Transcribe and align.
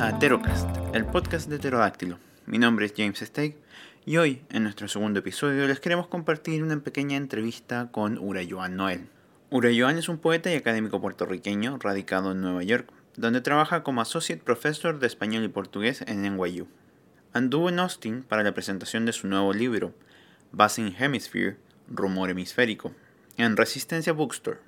A 0.00 0.08
Aterocast, 0.08 0.66
el 0.94 1.04
podcast 1.04 1.50
de 1.50 1.58
Pterodáctilo. 1.58 2.18
Mi 2.46 2.56
nombre 2.56 2.86
es 2.86 2.94
James 2.96 3.18
Steig 3.18 3.56
y 4.06 4.16
hoy, 4.16 4.40
en 4.48 4.62
nuestro 4.62 4.88
segundo 4.88 5.18
episodio, 5.18 5.66
les 5.66 5.78
queremos 5.78 6.06
compartir 6.06 6.62
una 6.62 6.80
pequeña 6.80 7.18
entrevista 7.18 7.90
con 7.92 8.16
Ura 8.16 8.40
Joan 8.48 8.76
Noel. 8.76 9.08
Ura 9.50 9.68
Joan 9.76 9.98
es 9.98 10.08
un 10.08 10.16
poeta 10.16 10.50
y 10.50 10.54
académico 10.54 11.02
puertorriqueño 11.02 11.76
radicado 11.78 12.32
en 12.32 12.40
Nueva 12.40 12.62
York, 12.62 12.90
donde 13.18 13.42
trabaja 13.42 13.82
como 13.82 14.00
Associate 14.00 14.42
Professor 14.42 14.98
de 14.98 15.06
Español 15.06 15.44
y 15.44 15.48
Portugués 15.48 16.02
en 16.06 16.22
NYU. 16.22 16.66
Anduvo 17.34 17.68
en 17.68 17.78
Austin 17.78 18.22
para 18.22 18.42
la 18.42 18.54
presentación 18.54 19.04
de 19.04 19.12
su 19.12 19.26
nuevo 19.26 19.52
libro, 19.52 19.92
Buzzing 20.52 20.96
Hemisphere, 20.98 21.58
Rumor 21.90 22.30
Hemisférico, 22.30 22.94
en 23.36 23.54
Resistencia 23.54 24.14
Bookstore. 24.14 24.60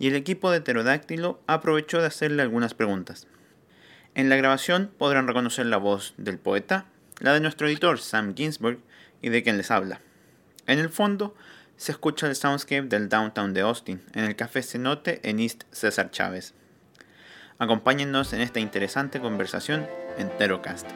Y 0.00 0.08
el 0.08 0.16
equipo 0.16 0.50
de 0.50 0.60
Pterodáctilo 0.60 1.40
aprovechó 1.46 2.00
de 2.00 2.08
hacerle 2.08 2.42
algunas 2.42 2.74
preguntas. 2.74 3.28
En 4.14 4.28
la 4.28 4.36
grabación 4.36 4.90
podrán 4.98 5.26
reconocer 5.26 5.64
la 5.66 5.78
voz 5.78 6.12
del 6.18 6.38
poeta, 6.38 6.84
la 7.20 7.32
de 7.32 7.40
nuestro 7.40 7.66
editor 7.66 7.98
Sam 7.98 8.34
Ginsberg 8.34 8.78
y 9.22 9.30
de 9.30 9.42
quien 9.42 9.56
les 9.56 9.70
habla. 9.70 10.00
En 10.66 10.78
el 10.78 10.90
fondo 10.90 11.34
se 11.78 11.92
escucha 11.92 12.26
el 12.26 12.36
soundscape 12.36 12.88
del 12.88 13.08
downtown 13.08 13.54
de 13.54 13.62
Austin, 13.62 14.02
en 14.14 14.24
el 14.24 14.36
café 14.36 14.62
Cenote 14.62 15.20
en 15.28 15.40
East 15.40 15.64
César 15.72 16.10
Chávez. 16.10 16.52
Acompáñennos 17.58 18.34
en 18.34 18.42
esta 18.42 18.60
interesante 18.60 19.18
conversación 19.18 19.86
en 20.18 20.28
Terocast. 20.36 20.86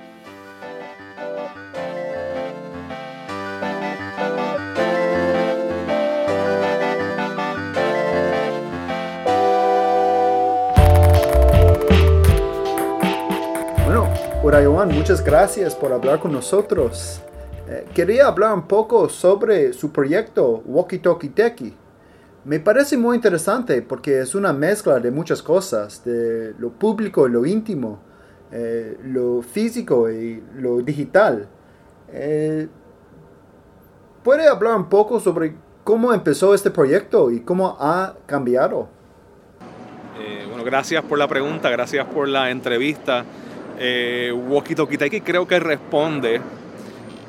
Joan, 14.53 14.95
muchas 14.95 15.25
gracias 15.25 15.75
por 15.75 15.93
hablar 15.93 16.21
con 16.21 16.33
nosotros. 16.33 17.21
Eh, 17.69 17.85
quería 17.93 18.29
hablar 18.29 18.55
un 18.55 18.69
poco 18.69 19.09
sobre 19.09 19.73
su 19.73 19.91
proyecto 19.91 20.63
Walkie 20.65 20.99
Talkie 20.99 21.31
Techie. 21.31 21.75
Me 22.45 22.61
parece 22.61 22.97
muy 22.97 23.17
interesante 23.17 23.83
porque 23.83 24.21
es 24.21 24.37
una 24.37 24.53
mezcla 24.53 25.01
de 25.01 25.11
muchas 25.11 25.43
cosas, 25.43 26.05
de 26.05 26.55
lo 26.61 26.71
público 26.71 27.27
y 27.27 27.33
lo 27.33 27.45
íntimo, 27.45 27.99
eh, 28.53 28.97
lo 29.03 29.43
físico 29.43 30.09
y 30.11 30.41
lo 30.55 30.81
digital. 30.81 31.49
Eh, 32.13 32.69
¿Puede 34.23 34.47
hablar 34.47 34.77
un 34.77 34.89
poco 34.89 35.19
sobre 35.19 35.57
cómo 35.83 36.13
empezó 36.15 36.55
este 36.55 36.71
proyecto 36.71 37.33
y 37.33 37.41
cómo 37.41 37.77
ha 37.81 38.15
cambiado? 38.27 38.95
bueno, 40.49 40.65
gracias 40.65 41.05
por 41.05 41.19
la 41.19 41.29
pregunta, 41.29 41.69
gracias 41.69 42.07
por 42.07 42.29
la 42.29 42.51
entrevista 42.51 43.25
eh, 43.79 44.33
Talkie 44.99 45.21
creo 45.21 45.47
que 45.47 45.61
responde 45.61 46.41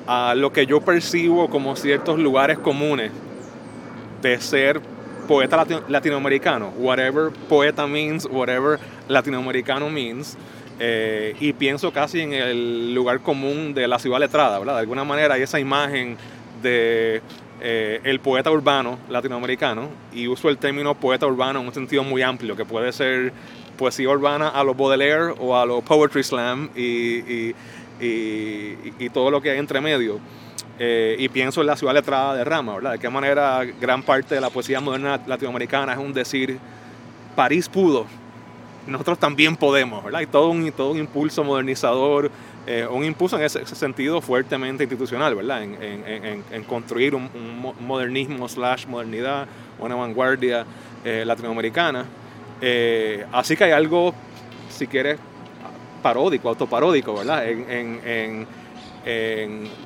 a 0.08 0.34
lo 0.36 0.52
que 0.54 0.66
yo 0.66 0.82
percibo 0.82 1.50
como 1.50 1.76
ciertos 1.76 2.18
lugares 2.18 2.58
comunes 2.58 3.12
de 4.22 4.40
ser 4.40 4.82
poeta 5.28 5.66
latinoamericano, 5.90 6.70
whatever 6.78 7.32
poeta 7.50 7.86
means, 7.86 8.26
whatever 8.26 8.80
latinoamericano 9.10 9.90
means, 9.90 10.38
eh, 10.80 11.36
y 11.40 11.54
pienso 11.54 11.92
casi 11.92 12.22
en 12.22 12.34
el 12.34 12.94
lugar 12.94 13.20
común 13.20 13.74
de 13.74 13.88
la 13.88 14.00
ciudad 14.00 14.20
letrada, 14.20 14.58
¿verdad? 14.58 14.76
De 14.76 14.80
alguna 14.82 15.04
manera 15.04 15.36
hay 15.36 15.42
esa 15.42 15.60
imagen 15.60 16.16
de 16.62 17.22
eh, 17.60 18.00
el 18.04 18.20
poeta 18.20 18.50
urbano 18.52 18.98
latinoamericano, 19.10 19.90
y 20.14 20.28
uso 20.28 20.50
el 20.50 20.58
término 20.58 20.96
poeta 20.96 21.28
urbano 21.28 21.60
en 21.60 21.68
un 21.68 21.74
sentido 21.74 22.04
muy 22.04 22.22
amplio, 22.22 22.56
que 22.56 22.66
puede 22.66 22.92
ser 22.94 23.34
poesía 23.78 24.10
urbana 24.10 24.50
a 24.50 24.64
los 24.64 24.76
Baudelaire 24.76 25.34
o 25.40 25.56
a 25.56 25.66
los 25.66 25.84
Poetry 25.84 26.24
Slam 26.24 26.70
y, 26.76 27.54
todo 29.14 29.32
lo 29.32 29.42
que 29.42 29.52
hay 29.52 29.60
entre 29.60 29.80
medio. 29.82 30.20
Eh, 30.80 31.16
y 31.18 31.30
pienso 31.30 31.62
en 31.62 31.68
la 31.68 31.76
ciudad 31.76 31.94
letrada 31.94 32.36
de 32.36 32.44
Rama, 32.44 32.76
¿verdad? 32.76 32.92
De 32.92 33.00
qué 33.00 33.10
manera 33.10 33.64
gran 33.80 34.04
parte 34.04 34.36
de 34.36 34.42
la 34.42 34.52
poesía 34.52 34.80
moderna 34.80 35.20
latinoamericana 35.26 35.94
es 35.94 35.98
un 35.98 36.14
decir, 36.14 36.60
París 37.36 37.68
pudo, 37.68 38.06
nosotros 38.88 39.20
también 39.20 39.56
podemos, 39.56 40.04
¿verdad? 40.04 40.22
Y 40.22 40.28
todo 40.28 40.50
un, 40.50 40.72
todo 40.72 40.92
un 40.92 41.00
impulso 41.00 41.44
modernizador, 41.44 42.32
eh, 42.66 42.88
un 42.90 43.04
impulso 43.04 43.38
en 43.38 43.44
ese, 43.44 43.66
sentido 43.66 44.22
fuertemente 44.22 44.84
institucional, 44.84 45.36
¿verdad? 45.36 45.64
En, 45.64 46.64
construir 46.64 47.16
un, 47.16 47.30
modernismo 47.80 48.48
slash 48.48 48.86
modernidad, 48.88 49.48
una 49.80 49.96
vanguardia 49.96 50.66
eh, 51.04 51.24
latinoamericana. 51.26 52.06
Eh, 52.62 53.26
así 53.32 53.56
que 53.56 53.66
hay 53.66 53.72
algo, 53.72 54.14
si 54.70 54.88
quieres, 54.88 55.20
paródico, 56.02 56.50
autoparódico, 56.50 57.16
¿verdad? 57.16 57.48
En, 57.48 58.48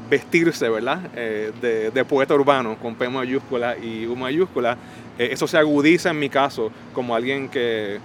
vestirse, 0.10 0.68
¿verdad? 0.68 1.00
Eh, 1.16 1.52
de, 1.94 2.06
poeta 2.06 2.34
urbano 2.34 2.76
con 2.78 2.96
P 2.96 3.08
mayúscula 3.08 3.78
y 3.78 4.08
U 4.08 4.16
mayúscula. 4.16 4.76
Eh, 5.20 5.30
eso 5.32 5.48
se 5.48 5.58
agudiza 5.58 6.10
en 6.10 6.20
mi 6.20 6.30
caso 6.30 6.72
como 6.94 7.16
alguien 7.16 7.50
que, 7.50 8.00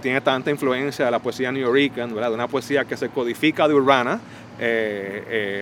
tiene 0.00 0.20
tanta 0.20 0.50
influencia 0.50 1.04
de 1.04 1.10
la 1.10 1.20
poesía 1.20 1.52
new 1.52 1.62
yorker, 1.62 2.08
¿verdad? 2.08 2.28
De 2.28 2.34
una 2.34 2.48
poesía 2.48 2.84
que 2.84 2.96
se 2.96 3.08
codifica 3.08 3.68
de 3.68 3.74
urbana. 3.74 4.20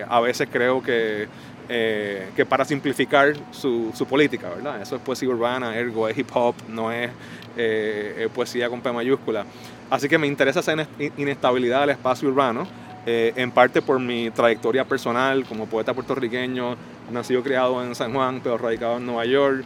a 0.09 0.21
veces 0.21 0.49
creo 0.50 0.82
que 0.82 1.28
que 1.69 2.47
para 2.48 2.64
simplificar 2.64 3.34
su, 3.50 3.92
su, 3.94 4.06
política, 4.06 4.50
¿verdad? 4.50 4.82
Eso 4.82 4.97
es 4.97 5.02
poesía 5.02 5.28
urbana, 5.28 5.76
ergo 5.76 6.08
es 6.08 6.19
hip 6.19 6.28
hop, 6.34 6.54
no 6.69 6.92
es 6.92 7.10
eh, 7.56 8.14
eh, 8.19 8.28
poesía 8.34 8.69
con 8.69 8.80
P 8.80 8.91
mayúscula. 8.91 9.44
Así 9.88 10.08
que 10.08 10.19
me 10.19 10.26
interesa 10.26 10.58
esa 10.58 10.75
inestabilidad 11.16 11.82
del 11.82 11.91
espacio 11.91 12.28
urbano, 12.28 12.66
eh, 13.06 13.32
en 13.36 13.52
parte 13.52 13.80
por 13.80 14.00
mi 14.00 14.30
trayectoria 14.30 14.84
personal 14.84 15.44
como 15.44 15.66
poeta 15.66 15.94
puertorriqueño, 15.94 16.76
nacido 17.12 17.44
criado 17.44 17.84
en 17.84 17.94
San 17.94 18.12
Juan, 18.12 18.41
pero 18.42 18.58
radicado 18.58 18.96
en 18.96 19.06
Nueva 19.06 19.25
York. 19.25 19.64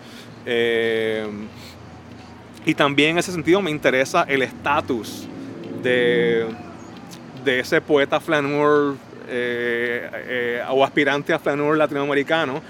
y 2.67 2.75
también 2.75 3.13
en 3.13 3.19
ese 3.19 3.33
sentido 3.33 3.63
me 3.63 3.71
interesa 3.71 4.25
el 4.29 4.43
estatus 4.43 5.27
de, 5.83 6.47
de 7.45 7.61
ese 7.61 7.81
poeta 7.81 8.21
flanur 9.29 10.71
o 10.71 10.85
aspirante 10.85 11.33
a 11.33 11.39
flanur 11.39 11.77
latinoamericano 11.77 12.63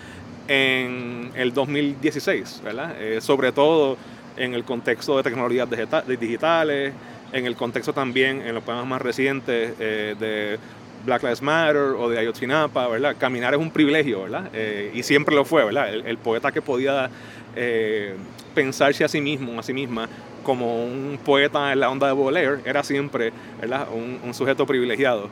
en 0.46 1.30
el 1.34 1.52
2016, 1.52 2.62
¿verdad? 2.64 2.94
sobre 3.20 3.52
todo 3.52 3.96
en 4.36 4.54
el 4.54 4.64
contexto 4.64 5.16
de 5.16 5.22
tecnologías 5.22 5.68
digitales, 6.06 6.92
en 7.32 7.46
el 7.46 7.56
contexto 7.56 7.92
también, 7.92 8.42
en 8.42 8.54
los 8.54 8.64
poemas 8.64 8.86
más 8.86 9.02
recientes 9.02 9.74
eh, 9.78 10.14
de 10.18 10.58
Black 11.04 11.22
Lives 11.22 11.42
Matter 11.42 11.76
o 11.76 12.08
de 12.08 12.18
Ayotzinapa, 12.18 12.88
¿verdad? 12.88 13.16
Caminar 13.18 13.54
es 13.54 13.60
un 13.60 13.70
privilegio, 13.70 14.22
¿verdad? 14.22 14.50
Eh, 14.52 14.92
y 14.94 15.02
siempre 15.02 15.34
lo 15.34 15.44
fue, 15.44 15.64
¿verdad? 15.64 15.92
El, 15.92 16.18
poeta 16.18 16.52
que 16.52 16.62
podía 16.62 17.10
eh, 17.54 18.14
pensarse 18.54 19.04
a 19.04 19.08
sí 19.08 19.20
mismo, 19.20 19.58
a 19.58 19.62
sí 19.62 19.72
misma, 19.72 20.08
como 20.42 20.84
un 20.84 21.18
poeta 21.24 21.72
en 21.72 21.80
la 21.80 21.90
onda 21.90 22.06
de 22.06 22.12
Baudelaire, 22.12 22.60
era 22.64 22.82
siempre, 22.82 23.32
¿verdad? 23.60 23.88
Un, 23.92 24.34
sujeto 24.34 24.66
privilegiado. 24.66 25.28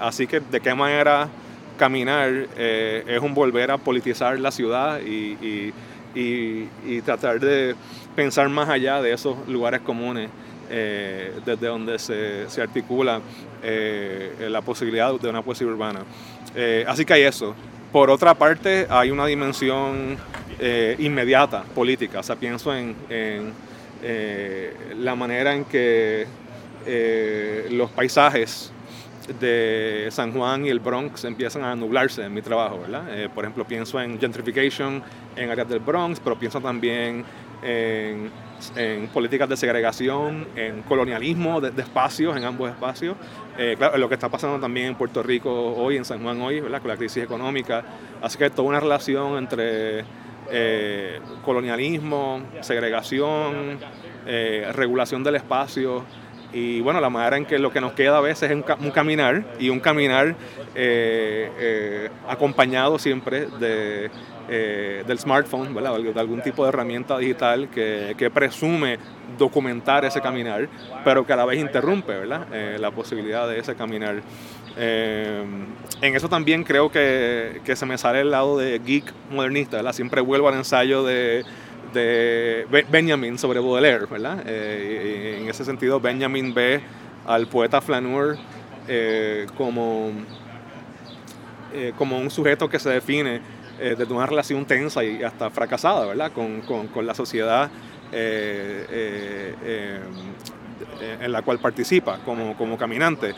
así 0.00 0.26
que, 0.26 0.40
¿de 0.40 0.60
qué 0.60 0.74
manera 0.74 1.28
caminar 1.78 2.46
es 2.56 3.20
un 3.20 3.34
volver 3.34 3.70
a 3.70 3.78
politizar 3.78 4.38
la 4.38 4.50
ciudad 4.50 5.00
y 5.00 5.72
y, 6.14 7.00
tratar 7.02 7.40
de 7.40 7.74
pensar 8.14 8.48
más 8.48 8.68
allá 8.68 9.02
de 9.02 9.12
esos 9.12 9.36
lugares 9.48 9.80
comunes 9.80 10.30
eh, 10.70 11.32
desde 11.44 11.66
donde 11.66 11.98
se, 11.98 12.48
se 12.48 12.62
articula 12.62 13.20
eh, 13.62 14.46
la 14.48 14.62
posibilidad 14.62 15.18
de 15.18 15.28
una 15.28 15.42
poesía 15.42 15.66
urbana. 15.66 16.00
Eh, 16.54 16.84
así 16.86 17.04
que 17.04 17.14
hay 17.14 17.22
eso. 17.22 17.54
Por 17.92 18.10
otra 18.10 18.34
parte, 18.34 18.86
hay 18.90 19.10
una 19.10 19.26
dimensión 19.26 20.16
inmediata 20.98 21.62
política. 21.62 22.20
O 22.20 22.22
sea, 22.22 22.36
pienso 22.36 22.74
en, 22.74 22.94
en 23.08 23.52
la 24.02 25.14
manera 25.14 25.54
en 25.54 25.64
que 25.64 26.26
los 27.70 27.90
paisajes 27.90 28.72
de 29.40 30.08
San 30.10 30.32
Juan 30.32 30.66
y 30.66 30.68
el 30.68 30.80
Bronx 30.80 31.24
empiezan 31.24 31.64
a 31.64 31.74
nublarse 31.74 32.24
en 32.24 32.34
mi 32.34 32.42
trabajo, 32.42 32.80
¿verdad? 32.80 33.18
Eh, 33.18 33.28
por 33.34 33.44
ejemplo, 33.44 33.64
pienso 33.64 34.00
en 34.00 34.18
gentrification 34.18 35.02
en 35.36 35.50
áreas 35.50 35.68
del 35.68 35.80
Bronx, 35.80 36.20
pero 36.20 36.38
pienso 36.38 36.60
también 36.60 37.24
en, 37.62 38.30
políticas 39.12 39.48
de 39.48 39.56
segregación, 39.56 40.46
en 40.54 40.82
colonialismo 40.82 41.60
de, 41.60 41.80
espacios, 41.80 42.36
en 42.36 42.44
ambos 42.44 42.70
espacios. 42.70 43.16
Eh, 43.58 43.74
claro, 43.76 43.96
lo 43.98 44.08
que 44.08 44.14
está 44.14 44.28
pasando 44.28 44.58
también 44.58 44.88
en 44.88 44.94
Puerto 44.94 45.22
Rico 45.22 45.50
hoy, 45.50 45.96
en 45.96 46.04
San 46.04 46.22
Juan 46.22 46.40
hoy, 46.40 46.60
¿verdad? 46.60 46.80
Con 46.80 46.88
la 46.88 46.96
crisis 46.96 47.22
económica. 47.22 47.84
Así 48.20 48.36
que 48.36 48.50
toda 48.50 48.68
una 48.68 48.80
relación 48.80 49.38
entre 49.38 50.04
eh, 50.50 51.20
colonialismo, 51.44 52.42
segregación, 52.60 53.78
regulación 54.72 55.22
del 55.22 55.36
espacio 55.36 56.04
y 56.54 56.80
bueno, 56.80 57.00
la 57.00 57.10
manera 57.10 57.36
en 57.36 57.46
que 57.46 57.58
lo 57.58 57.72
que 57.72 57.80
nos 57.80 57.94
queda 57.94 58.18
a 58.18 58.20
veces 58.20 58.48
es 58.48 58.56
un, 58.56 58.90
caminar 58.92 59.44
y 59.58 59.70
un 59.70 59.80
caminar 59.80 60.36
eh, 60.76 61.50
eh, 61.58 62.10
acompañado 62.28 62.96
siempre 62.96 63.46
de, 63.46 64.08
del 65.04 65.18
smartphone, 65.18 65.74
¿verdad? 65.74 65.98
de 65.98 66.20
algún 66.20 66.42
tipo 66.42 66.62
de 66.62 66.68
herramienta 66.68 67.18
digital 67.18 67.68
que, 67.70 68.14
que, 68.16 68.30
presume 68.30 68.98
documentar 69.36 70.04
ese 70.04 70.20
caminar, 70.20 70.68
pero 71.04 71.26
que 71.26 71.32
a 71.32 71.36
la 71.36 71.44
vez 71.44 71.58
interrumpe 71.58 72.12
¿verdad? 72.12 72.46
la 72.78 72.90
posibilidad 72.92 73.48
de 73.48 73.58
ese 73.58 73.74
caminar. 73.74 74.22
En 74.76 76.16
eso 76.16 76.28
también 76.28 76.64
creo 76.64 76.90
que, 76.90 77.60
que, 77.64 77.76
se 77.76 77.86
me 77.86 77.96
sale 77.96 78.20
el 78.20 78.30
lado 78.30 78.58
de 78.58 78.80
geek 78.80 79.12
modernista, 79.30 79.76
¿verdad? 79.76 79.92
siempre 79.92 80.20
vuelvo 80.20 80.48
al 80.48 80.54
ensayo 80.54 81.04
de, 81.04 81.44
de 81.94 82.66
Benjamin 82.90 83.38
sobre 83.38 83.60
Baudelaire, 83.60 84.06
¿verdad? 84.06 84.42
Eh, 84.46 85.38
en 85.40 85.48
ese 85.48 85.64
sentido, 85.64 86.00
Benjamin 86.00 86.52
ve 86.52 86.82
al 87.26 87.46
poeta 87.46 87.80
Flaneur 87.80 88.36
eh, 88.88 89.46
como, 89.56 90.10
eh, 91.72 91.92
como 91.96 92.18
un 92.18 92.30
sujeto 92.30 92.68
que 92.68 92.78
se 92.78 92.90
define 92.90 93.40
desde 93.78 94.14
una 94.14 94.26
relación 94.26 94.64
tensa 94.64 95.02
y 95.02 95.24
hasta 95.24 95.50
fracasada, 95.50 96.06
¿verdad? 96.06 96.30
Con, 96.30 96.60
con, 96.60 97.04
la 97.04 97.12
sociedad 97.12 97.68
en 101.20 101.32
la 101.32 101.42
cual 101.42 101.58
participa 101.58 102.18
como, 102.24 102.56
como 102.56 102.78
caminante. 102.78 103.34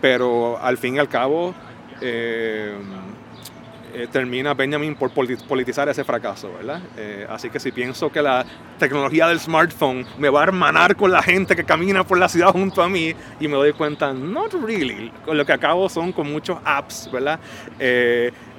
Pero 0.00 0.58
al 0.60 0.78
fin 0.78 0.96
y 0.96 0.98
al 0.98 1.08
cabo, 1.08 1.54
eh, 3.98 4.06
termina 4.12 4.54
Benjamin 4.54 4.94
por 4.94 5.10
politizar 5.10 5.88
ese 5.88 6.04
fracaso, 6.04 6.52
¿verdad? 6.52 6.80
Eh, 6.96 7.26
así 7.28 7.50
que 7.50 7.58
si 7.58 7.72
pienso 7.72 8.12
que 8.12 8.22
la 8.22 8.44
tecnología 8.78 9.26
del 9.26 9.40
smartphone 9.40 10.06
me 10.18 10.28
va 10.28 10.40
a 10.40 10.42
hermanar 10.44 10.94
con 10.94 11.10
la 11.10 11.22
gente 11.22 11.56
que 11.56 11.64
camina 11.64 12.04
por 12.04 12.18
la 12.18 12.28
ciudad 12.28 12.52
junto 12.52 12.82
a 12.82 12.88
mí 12.88 13.14
y 13.40 13.48
me 13.48 13.56
doy 13.56 13.72
cuenta, 13.72 14.12
not 14.12 14.52
really, 14.52 15.10
lo 15.26 15.44
que 15.44 15.52
acabo 15.52 15.88
son 15.88 16.12
con 16.12 16.30
muchos 16.30 16.58
apps, 16.64 17.10
¿verdad? 17.10 17.40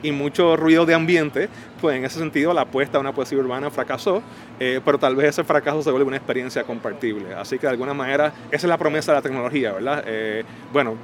Eh, 0.04 0.10
y 0.10 0.12
mucho 0.12 0.56
ruido 0.56 0.86
de 0.86 0.94
ambiente, 0.94 1.50
pues 1.82 1.98
en 1.98 2.06
ese 2.06 2.20
sentido 2.20 2.54
la 2.54 2.62
apuesta 2.62 2.98
a 2.98 3.02
una 3.02 3.14
poesía 3.14 3.38
urbana 3.38 3.70
fracasó, 3.70 4.22
pero 4.58 4.98
tal 4.98 5.16
vez 5.16 5.30
ese 5.30 5.44
fracaso 5.44 5.82
se 5.82 5.92
vuelve 5.92 6.08
una 6.08 6.18
experiencia 6.18 6.64
compartible. 6.64 7.34
Así 7.34 7.58
que 7.58 7.68
de 7.68 7.72
alguna 7.72 7.94
manera 7.94 8.34
esa 8.52 8.66
es 8.68 8.70
la 8.70 8.78
promesa 8.78 9.12
de 9.12 9.18
la 9.18 9.22
tecnología, 9.22 9.74
¿verdad? 9.74 10.04
bueno, 10.72 10.98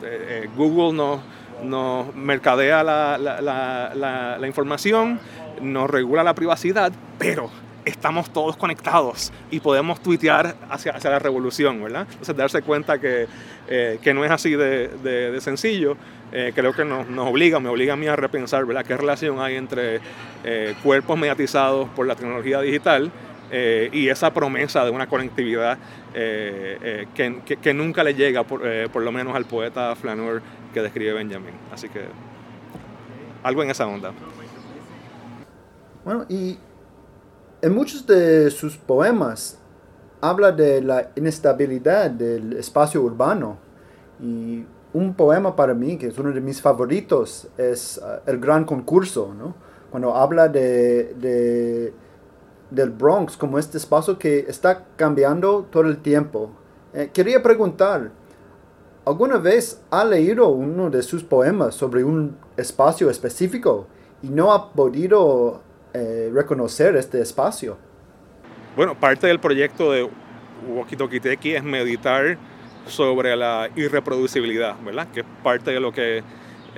Google 0.56 0.94
no 0.94 1.22
nos 1.64 2.14
mercadea 2.16 2.84
la, 2.84 3.18
la, 3.18 4.38
la, 4.40 4.48
información, 4.48 5.20
nos 5.62 5.90
regula 5.90 6.24
la 6.24 6.34
privacidad, 6.34 6.92
pero 7.18 7.50
estamos 7.86 8.34
todos 8.34 8.58
conectados 8.58 9.32
y 9.52 9.60
podemos 9.60 10.02
tuitear 10.02 10.56
hacia, 10.70 10.94
hacia 10.94 11.12
la 11.12 11.20
revolución, 11.20 11.82
¿verdad? 11.84 12.08
Entonces 12.10 12.36
darse 12.36 12.62
cuenta 12.62 13.00
que, 13.00 13.28
eh, 13.68 14.00
que 14.02 14.14
no 14.14 14.26
es 14.26 14.32
así 14.32 14.56
de, 14.56 14.88
de, 14.88 15.40
sencillo, 15.42 15.96
eh, 16.32 16.52
creo 16.54 16.74
que 16.74 16.84
nos, 16.84 17.08
nos, 17.08 17.30
obliga, 17.30 17.60
me 17.60 17.70
obliga 17.70 17.94
a 17.94 17.96
mí 17.96 18.08
a 18.08 18.16
repensar, 18.16 18.66
¿verdad? 18.66 18.86
¿Qué 18.86 18.98
relación 18.98 19.40
hay 19.40 19.56
entre 19.56 20.00
eh, 20.44 20.76
cuerpos 20.84 21.18
mediatizados 21.18 21.88
por 21.90 22.08
la 22.08 22.16
tecnología 22.16 22.60
digital 22.62 23.12
y 23.94 24.10
esa 24.10 24.34
promesa 24.34 24.84
de 24.84 24.92
una 24.92 25.08
conectividad 25.08 25.78
que, 26.14 27.08
que, 27.62 27.74
nunca 27.74 28.04
le 28.04 28.14
llega, 28.14 28.44
por, 28.44 28.62
por, 28.90 29.02
lo 29.02 29.12
menos 29.14 29.34
al 29.34 29.46
poeta 29.46 29.96
Flaneur 29.96 30.42
que 30.74 30.82
describe 30.82 31.14
Benjamin. 31.14 31.54
Así 31.72 31.88
que 31.88 32.02
algo 33.44 33.64
en 33.64 33.70
esa 33.70 33.88
onda. 33.88 34.12
Bueno, 36.04 36.26
y 36.28 36.58
en 37.62 37.74
muchos 37.74 38.06
de 38.06 38.52
sus 38.52 38.78
poemas 38.78 39.58
habla 40.22 40.52
de 40.52 40.82
la 40.82 41.12
inestabilidad 41.16 42.10
del 42.10 42.54
espacio 42.54 43.02
urbano. 43.02 43.58
Y 44.20 44.66
un 44.94 45.14
poema 45.14 45.56
para 45.56 45.74
mí, 45.74 45.98
que 45.98 46.08
es 46.08 46.18
uno 46.18 46.32
de 46.32 46.42
mis 46.42 46.62
favoritos, 46.62 47.48
es 47.58 47.98
uh, 47.98 48.30
El 48.30 48.40
Gran 48.40 48.64
Concurso, 48.66 49.34
¿no? 49.38 49.56
Cuando 49.92 50.16
habla 50.16 50.48
de, 50.48 51.14
de, 51.16 51.94
del 52.72 52.90
Bronx 52.92 53.38
como 53.38 53.60
este 53.60 53.78
espacio 53.78 54.18
que 54.18 54.40
está 54.48 54.86
cambiando 54.96 55.68
todo 55.70 55.84
el 55.84 55.98
tiempo. 55.98 56.52
Eh, 56.94 57.10
quería 57.14 57.42
preguntar, 57.44 58.12
¿Alguna 59.06 59.38
vez 59.38 59.84
ha 59.92 60.04
leído 60.04 60.48
uno 60.50 60.90
de 60.90 61.04
sus 61.04 61.24
poemas 61.24 61.76
sobre 61.76 62.04
un 62.04 62.38
espacio 62.58 63.12
específico 63.12 63.86
y 64.24 64.30
no 64.30 64.52
ha 64.52 64.72
podido 64.72 65.62
eh, 65.96 66.30
reconocer 66.34 66.96
este 66.98 67.22
espacio? 67.22 67.78
Bueno, 68.76 69.00
parte 69.00 69.28
del 69.28 69.40
proyecto 69.40 69.94
de 69.94 70.10
Wokitokiteki 70.68 71.56
es 71.56 71.64
meditar 71.64 72.38
sobre 72.86 73.34
la 73.38 73.70
irreproducibilidad, 73.78 74.76
¿verdad? 74.84 75.08
Que 75.14 75.22
es 75.22 75.26
parte 75.42 75.72
de 75.72 75.80
lo 75.80 75.94
que 75.94 76.22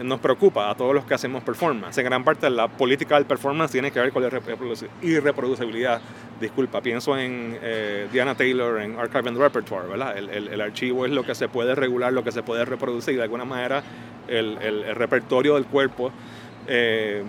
nos 0.04 0.20
preocupa 0.20 0.70
a 0.70 0.76
todos 0.76 0.94
los 0.94 1.04
que 1.06 1.16
hacemos 1.16 1.44
performance. 1.44 1.98
En 1.98 2.06
gran 2.06 2.24
parte 2.24 2.48
la 2.52 2.68
política 2.68 3.16
del 3.16 3.26
performance 3.26 3.72
tiene 3.72 3.90
que 3.90 4.00
ver 4.00 4.12
con 4.12 4.22
la 4.22 4.30
irreproducibilidad. 5.02 6.00
Disculpa, 6.40 6.80
pienso 6.82 7.18
en 7.18 7.58
eh, 7.60 8.08
Diana 8.12 8.36
Taylor 8.36 8.80
en 8.80 9.00
Archive 9.00 9.30
and 9.30 9.38
Repertoire, 9.40 9.88
¿verdad? 9.88 10.16
El, 10.16 10.62
archivo 10.62 11.08
es 11.08 11.12
lo 11.12 11.24
que 11.24 11.34
se 11.34 11.48
puede 11.48 11.74
regular, 11.74 12.14
lo 12.14 12.24
que 12.24 12.32
se 12.32 12.44
puede 12.44 12.64
reproducir. 12.66 13.16
De 13.16 13.24
alguna 13.24 13.46
manera, 13.46 13.82
el, 14.28 14.60
el 14.62 14.96
repertorio 14.96 15.56
del 15.56 15.66
cuerpo 15.66 16.12
eh, 16.68 17.24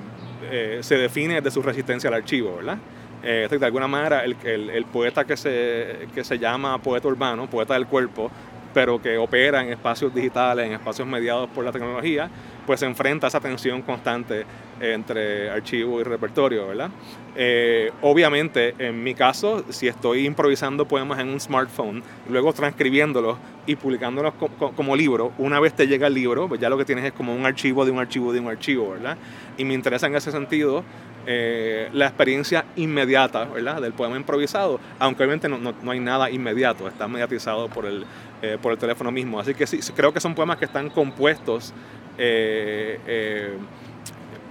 eh, 0.51 0.79
se 0.83 0.97
define 0.97 1.41
de 1.41 1.51
su 1.51 1.63
resistencia 1.63 2.09
al 2.09 2.15
archivo, 2.15 2.57
¿verdad? 2.57 2.79
de 3.21 3.67
alguna 3.67 3.89
manera, 3.89 4.25
el, 4.25 4.85
poeta 4.93 5.25
que 5.25 5.37
se, 5.37 6.07
que 6.15 6.23
se 6.23 6.39
llama 6.39 6.81
poeta 6.81 7.09
urbano, 7.09 7.51
poeta 7.51 7.75
del 7.75 7.87
cuerpo, 7.87 8.31
pero 8.73 9.03
que 9.03 9.19
opera 9.19 9.61
en 9.61 9.71
espacios 9.71 10.15
digitales, 10.15 10.67
en 10.67 10.75
espacios 10.75 11.07
mediados 11.09 11.49
por 11.51 11.65
la 11.65 11.73
tecnología, 11.73 12.31
pues 12.69 12.83
enfrenta 12.83 13.29
esa 13.29 13.41
tensión 13.41 13.81
constante 13.81 14.45
entre 14.79 15.49
archivo 15.49 16.03
y 16.03 16.05
repertorio, 16.05 16.69
¿verdad? 16.69 16.91
Eh, 17.35 17.91
obviamente, 18.03 18.75
en 18.79 19.03
mi 19.03 19.15
caso, 19.15 19.65
si 19.71 19.89
estoy 19.89 20.27
improvisando 20.27 20.87
poemas 20.87 21.19
en 21.19 21.31
un 21.31 21.41
smartphone, 21.41 22.03
luego 22.29 22.53
transcribiéndolos 22.53 23.39
y 23.67 23.75
publicándolos 23.77 24.35
como 24.77 24.95
libro, 24.95 25.33
una 25.39 25.61
vez 25.61 25.73
te 25.73 25.87
llega 25.87 26.09
el 26.09 26.15
libro, 26.15 26.47
pues 26.47 26.61
ya 26.61 26.69
lo 26.69 26.77
que 26.77 26.85
tienes 26.85 27.07
es 27.07 27.13
como 27.13 27.35
un 27.35 27.47
archivo 27.47 27.87
de 27.87 27.91
un 27.91 28.01
archivo 28.01 28.35
de 28.35 28.41
un 28.41 28.49
archivo, 28.49 28.91
¿verdad? 28.91 29.17
Y 29.57 29.65
me 29.65 29.73
interesa 29.73 30.07
en 30.09 30.17
ese 30.17 30.31
sentido 30.31 30.85
eh, 31.27 31.89
la 31.95 32.09
experiencia 32.09 32.67
inmediata, 32.77 33.47
¿verdad? 33.47 33.81
Del 33.81 33.95
poema 33.95 34.17
improvisado, 34.19 34.79
aunque 34.99 35.23
obviamente 35.23 35.49
no, 35.49 35.57
no, 35.59 35.91
hay 35.91 36.01
nada 36.01 36.31
inmediato, 36.31 36.87
está 36.87 37.09
mediatizado 37.09 37.69
por 37.69 37.87
el, 37.87 38.05
eh, 38.43 38.59
por 38.61 38.73
el 38.73 38.79
teléfono 38.79 39.11
mismo. 39.11 39.41
Así 39.41 39.55
que 39.55 39.67
sí, 39.67 39.81
creo 39.97 40.13
que 40.13 40.21
son 40.21 40.35
poemas 40.35 40.59
que 40.59 40.67
están 40.67 40.91
compuestos 40.91 41.73
eh, 42.19 42.99
eh, 43.07 43.57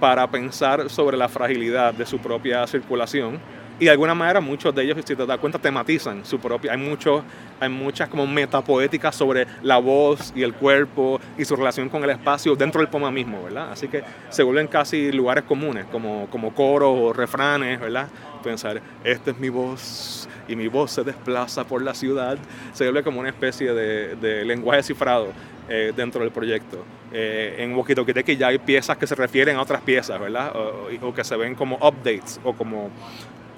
para 0.00 0.26
pensar 0.30 0.88
sobre 0.90 1.16
la 1.16 1.28
fragilidad 1.28 1.92
de 1.92 2.06
su 2.06 2.18
propia 2.18 2.66
circulación. 2.66 3.38
Y 3.80 3.84
de 3.84 3.90
alguna 3.90 4.14
manera 4.14 4.40
muchos 4.40 4.74
de 4.74 4.82
ellos, 4.82 4.96
si 5.04 5.14
te 5.14 5.26
das 5.26 5.38
cuenta, 5.38 5.58
tematizan 5.58 6.24
su 6.24 6.38
propia. 6.40 6.72
Hay, 6.72 6.78
muchos, 6.78 7.22
hay 7.60 7.68
muchas 7.68 8.08
como 8.08 8.26
metapoéticas 8.26 9.14
sobre 9.14 9.46
la 9.62 9.78
voz 9.78 10.32
y 10.34 10.42
el 10.42 10.54
cuerpo 10.54 11.20
y 11.36 11.44
su 11.44 11.54
relación 11.54 11.88
con 11.88 12.02
el 12.02 12.10
espacio 12.10 12.56
dentro 12.56 12.80
del 12.80 12.90
poema 12.90 13.10
mismo, 13.10 13.44
¿verdad? 13.44 13.70
Así 13.70 13.88
que 13.88 14.02
se 14.30 14.42
vuelven 14.42 14.66
casi 14.66 15.12
lugares 15.12 15.44
comunes, 15.44 15.86
como, 15.86 16.26
como 16.30 16.54
coros 16.54 16.96
o 16.98 17.12
refranes, 17.12 17.78
¿verdad? 17.80 18.08
Pensar, 18.42 18.80
esta 19.04 19.30
es 19.30 19.38
mi 19.38 19.48
voz 19.48 20.28
y 20.48 20.56
mi 20.56 20.66
voz 20.66 20.92
se 20.92 21.04
desplaza 21.04 21.64
por 21.64 21.82
la 21.82 21.94
ciudad. 21.94 22.36
Se 22.72 22.84
vuelve 22.84 23.02
como 23.04 23.20
una 23.20 23.28
especie 23.28 23.72
de, 23.72 24.16
de 24.16 24.44
lenguaje 24.44 24.82
cifrado 24.82 25.28
eh, 25.70 25.92
dentro 25.94 26.22
del 26.22 26.30
proyecto. 26.30 26.82
Eh, 27.12 27.56
en 27.58 27.74
Wokitokiteki 27.74 28.38
ya 28.38 28.46
hay 28.46 28.58
piezas 28.58 28.96
que 28.96 29.06
se 29.06 29.14
refieren 29.14 29.56
a 29.56 29.60
otras 29.60 29.82
piezas, 29.82 30.18
¿verdad? 30.18 30.50
O, 30.56 31.12
que 31.12 31.22
se 31.22 31.36
ven 31.36 31.54
como 31.54 31.76
updates 31.76 32.40
o 32.42 32.54
como 32.54 32.90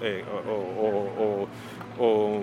eh, 0.02 0.25
o, 1.99 2.40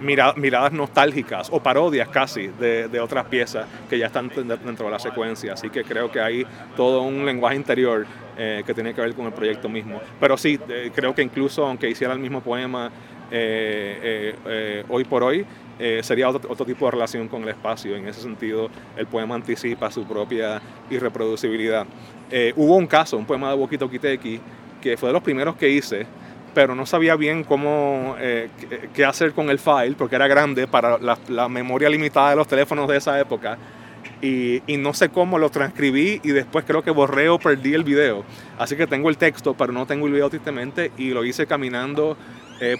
miradas 0.00 0.72
nostálgicas 0.72 1.48
o 1.52 1.60
parodias 1.60 2.08
casi 2.08 2.48
de, 2.48 3.00
otras 3.00 3.26
piezas 3.26 3.66
que 3.88 3.98
ya 3.98 4.06
están 4.06 4.28
dentro 4.28 4.86
de 4.86 4.90
la 4.90 4.98
secuencia. 4.98 5.52
Así 5.52 5.70
que 5.70 5.84
creo 5.84 6.10
que 6.10 6.20
hay 6.20 6.44
todo 6.76 7.02
un 7.02 7.24
lenguaje 7.24 7.56
interior 7.56 8.06
que 8.36 8.74
tiene 8.74 8.92
que 8.92 9.00
ver 9.00 9.14
con 9.14 9.26
el 9.26 9.32
proyecto 9.32 9.68
mismo. 9.68 10.00
Pero 10.20 10.36
sí, 10.36 10.58
creo 10.94 11.14
que 11.14 11.22
incluso 11.22 11.64
aunque 11.64 11.88
hiciera 11.88 12.12
el 12.12 12.18
mismo 12.18 12.40
poema 12.40 12.90
hoy 14.88 15.04
por 15.04 15.22
hoy, 15.22 15.46
eh, 15.78 16.00
sería 16.02 16.28
otro, 16.30 16.64
tipo 16.64 16.86
de 16.86 16.92
relación 16.92 17.28
con 17.28 17.42
el 17.42 17.50
espacio. 17.50 17.96
En 17.96 18.08
ese 18.08 18.22
sentido, 18.22 18.70
el 18.96 19.06
poema 19.06 19.34
anticipa 19.34 19.90
su 19.90 20.04
propia 20.04 20.60
irreproducibilidad. 20.90 21.86
Eh, 22.30 22.52
hubo 22.56 22.76
un 22.76 22.86
caso, 22.86 23.18
un 23.18 23.26
poema 23.26 23.50
de 23.50 23.56
Wokito 23.56 23.90
Kiteki, 23.90 24.40
que 24.80 24.96
fue 24.96 25.10
de 25.10 25.12
los 25.12 25.22
primeros 25.22 25.56
que 25.56 25.68
hice, 25.68 26.06
pero 26.56 26.74
no 26.74 26.86
sabía 26.86 27.16
bien 27.16 27.44
cómo, 27.44 28.16
eh, 28.18 28.48
qué 28.94 29.04
hacer 29.04 29.32
con 29.32 29.50
el 29.50 29.58
file, 29.58 29.94
porque 29.98 30.16
era 30.16 30.26
grande 30.26 30.66
para 30.66 30.96
la, 30.96 31.48
memoria 31.50 31.90
limitada 31.90 32.30
de 32.30 32.36
los 32.36 32.48
teléfonos 32.48 32.88
de 32.88 32.96
esa 32.96 33.20
época. 33.20 33.58
Y, 34.22 34.62
y, 34.66 34.78
no 34.78 34.94
sé 34.94 35.10
cómo 35.10 35.36
lo 35.38 35.50
transcribí 35.50 36.22
y 36.24 36.30
después 36.30 36.64
creo 36.64 36.82
que 36.82 36.90
borré 36.90 37.28
o 37.28 37.38
perdí 37.38 37.74
el 37.74 37.84
video. 37.84 38.24
Así 38.58 38.74
que 38.74 38.86
tengo 38.86 39.10
el 39.10 39.18
texto, 39.18 39.52
pero 39.52 39.70
no 39.70 39.84
tengo 39.84 40.06
el 40.06 40.14
video 40.14 40.30
tristemente 40.30 40.92
y 40.96 41.10
lo 41.10 41.26
hice 41.26 41.46
caminando 41.46 42.16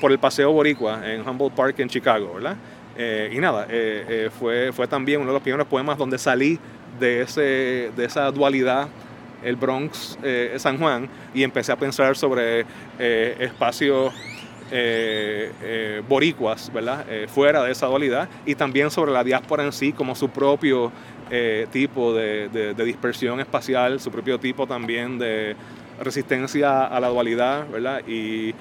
por 0.00 0.10
el 0.10 0.18
Paseo 0.18 0.50
Boricua 0.52 1.02
en 1.12 1.28
Humboldt 1.28 1.54
Park 1.54 1.80
en 1.80 1.90
Chicago, 1.90 2.32
¿verdad? 2.36 2.56
Eh, 2.98 3.30
y 3.32 3.38
nada, 3.38 3.66
eh, 3.68 4.04
eh, 4.08 4.30
fue, 4.38 4.72
fue 4.72 4.88
también 4.88 5.20
uno 5.20 5.28
de 5.28 5.34
los 5.34 5.42
primeros 5.42 5.66
poemas 5.66 5.98
donde 5.98 6.16
salí 6.16 6.58
de, 6.98 7.20
ese, 7.22 7.90
de 7.94 8.04
esa 8.04 8.30
dualidad 8.30 8.88
el 9.42 9.56
Bronx, 9.56 10.18
San 10.56 10.78
Juan, 10.78 11.08
y 11.34 11.42
empecé 11.42 11.72
a 11.72 11.76
pensar 11.76 12.16
sobre 12.16 12.64
espacios 12.98 14.12
boricuas, 16.08 16.72
¿verdad? 16.72 17.04
fuera 17.28 17.62
de 17.62 17.72
esa 17.72 17.86
dualidad, 17.86 18.28
y 18.44 18.54
también 18.54 18.90
sobre 18.90 19.12
la 19.12 19.22
diáspora 19.22 19.64
en 19.64 19.72
sí 19.72 19.92
como 19.92 20.14
su 20.14 20.28
propio 20.30 20.90
tipo 21.70 22.14
de, 22.14 22.74
dispersión 22.84 23.40
espacial, 23.40 24.00
su 24.00 24.10
propio 24.10 24.38
tipo 24.38 24.66
también 24.66 25.18
de 25.18 25.56
resistencia 26.00 26.84
a 26.84 27.00
la 27.00 27.08
dualidad, 27.08 27.68
¿verdad? 27.68 28.02
Y, 28.06 28.54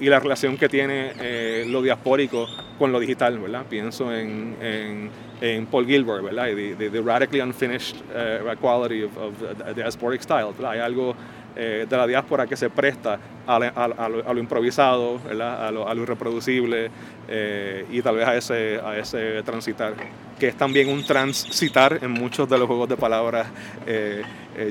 la 0.00 0.20
relación 0.20 0.56
que 0.56 0.68
tiene 0.68 1.12
eh, 1.20 1.64
lo 1.68 1.82
diaspórico 1.82 2.46
con 2.78 2.92
lo 2.92 3.00
digital, 3.00 3.38
¿verdad? 3.38 3.64
Pienso 3.68 4.12
en, 4.14 4.56
en, 4.60 5.10
en 5.40 5.66
Paul 5.66 5.86
Gilbert, 5.86 6.22
¿verdad? 6.22 6.48
Y 6.48 6.74
the, 6.74 7.00
radically 7.00 7.40
unfinished 7.40 7.96
uh, 8.14 8.54
quality 8.56 9.04
of, 9.04 9.16
of 9.16 9.34
the 9.38 9.74
diasporic 9.74 10.22
style, 10.22 10.52
¿verdad? 10.52 10.72
Hay 10.72 10.80
algo 10.80 11.14
eh, 11.56 11.86
de 11.88 11.96
la 11.96 12.06
diáspora 12.06 12.46
que 12.46 12.56
se 12.56 12.70
presta 12.70 13.18
a, 13.46 13.56
a, 13.56 14.08
lo, 14.08 14.38
improvisado, 14.38 15.18
¿verdad? 15.18 15.66
A, 15.66 15.70
lo, 15.70 15.88
a 15.88 15.94
lo 15.94 16.02
irreproducible 16.02 16.90
eh, 17.28 17.86
y 17.90 18.02
tal 18.02 18.16
vez 18.16 18.28
a 18.28 18.36
ese, 18.36 18.80
a 18.84 18.96
ese 18.98 19.42
transitar, 19.42 19.94
que 20.38 20.48
es 20.48 20.56
también 20.56 20.88
un 20.88 21.04
transitar 21.04 21.98
en 22.02 22.10
muchos 22.12 22.48
de 22.48 22.58
los 22.58 22.66
juegos 22.66 22.88
de 22.88 22.96
palabras 22.96 23.46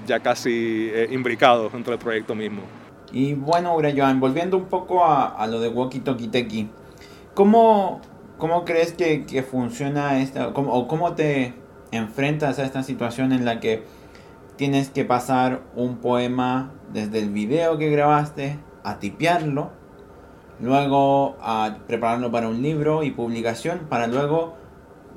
ya 0.06 0.20
casi 0.20 0.92
imbricados 1.10 1.74
entre 1.74 1.94
el 1.94 2.00
proyecto 2.00 2.36
mismo. 2.36 2.62
Y 3.12 3.34
bueno, 3.34 3.78
Joan, 3.96 4.20
volviendo 4.20 4.58
un 4.58 4.66
poco 4.66 5.06
a, 5.06 5.46
lo 5.48 5.60
de 5.60 5.70
Walkie 5.70 6.00
Talkie 6.00 6.28
Teki, 6.28 6.70
¿cómo, 7.34 8.02
¿cómo 8.40 8.66
crees 8.66 8.94
que, 8.94 9.26
que 9.26 9.44
funciona 9.44 10.20
esta, 10.20 10.48
o 10.48 10.88
cómo 10.88 11.14
te 11.14 11.54
enfrentas 11.92 12.58
a 12.58 12.64
esta 12.64 12.82
situación 12.82 13.32
en 13.32 13.46
la 13.46 13.60
que 13.60 13.84
tienes 14.56 14.90
que 14.90 15.06
pasar 15.06 15.62
un 15.76 15.98
poema 15.98 16.72
desde 16.92 17.20
el 17.20 17.30
video 17.30 17.78
que 17.78 17.92
grabaste 17.92 18.58
a 18.84 18.98
tipearlo, 18.98 19.70
luego 20.60 21.38
a 21.42 21.78
prepararlo 21.86 22.32
para 22.32 22.48
un 22.48 22.64
libro 22.64 23.04
y 23.04 23.12
publicación, 23.12 23.82
para 23.88 24.08
luego 24.08 24.56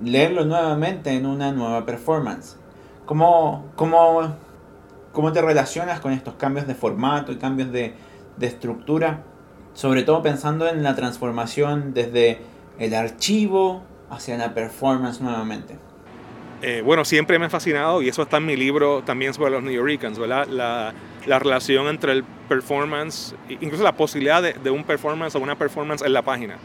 leerlo 0.02 0.44
nuevamente 0.44 1.12
en 1.16 1.24
una 1.24 1.52
nueva 1.52 1.86
performance? 1.86 2.58
¿Cómo, 3.06 3.64
cómo 3.76 4.34
cómo 5.12 5.32
te 5.32 5.42
relacionas 5.42 6.00
con 6.00 6.12
estos 6.12 6.34
cambios 6.34 6.66
de 6.66 6.74
formato 6.74 7.32
y 7.32 7.36
cambios 7.36 7.70
de, 7.70 7.94
estructura, 8.40 9.22
sobre 9.72 10.02
todo 10.02 10.20
pensando 10.20 10.66
en 10.66 10.82
la 10.82 10.96
transformación 10.96 11.94
desde 11.94 12.40
el 12.78 12.94
archivo 12.94 13.82
hacia 14.10 14.36
la 14.36 14.54
performance 14.54 15.20
nuevamente. 15.20 15.78
Eh, 16.62 16.80
bueno, 16.84 17.04
siempre 17.04 17.38
me 17.38 17.46
ha 17.46 17.50
fascinado 17.50 18.02
y 18.02 18.08
eso 18.08 18.22
está 18.22 18.36
en 18.36 18.46
mi 18.46 18.56
libro 18.56 19.02
también 19.02 19.34
sobre 19.34 19.50
los 19.50 19.62
New 19.62 19.72
Yorkers, 19.72 20.18
¿verdad? 20.18 20.46
La, 20.46 20.94
la, 21.26 21.38
relación 21.40 21.88
entre 21.88 22.12
el 22.12 22.24
performance, 22.48 23.34
incluso 23.48 23.82
la 23.82 23.96
posibilidad 23.96 24.40
de, 24.40 24.52
de 24.52 24.70
un 24.70 24.84
performance 24.84 25.34
o 25.34 25.40
una 25.40 25.58
performance 25.58 26.02
en 26.02 26.12
la 26.12 26.22
página 26.22 26.58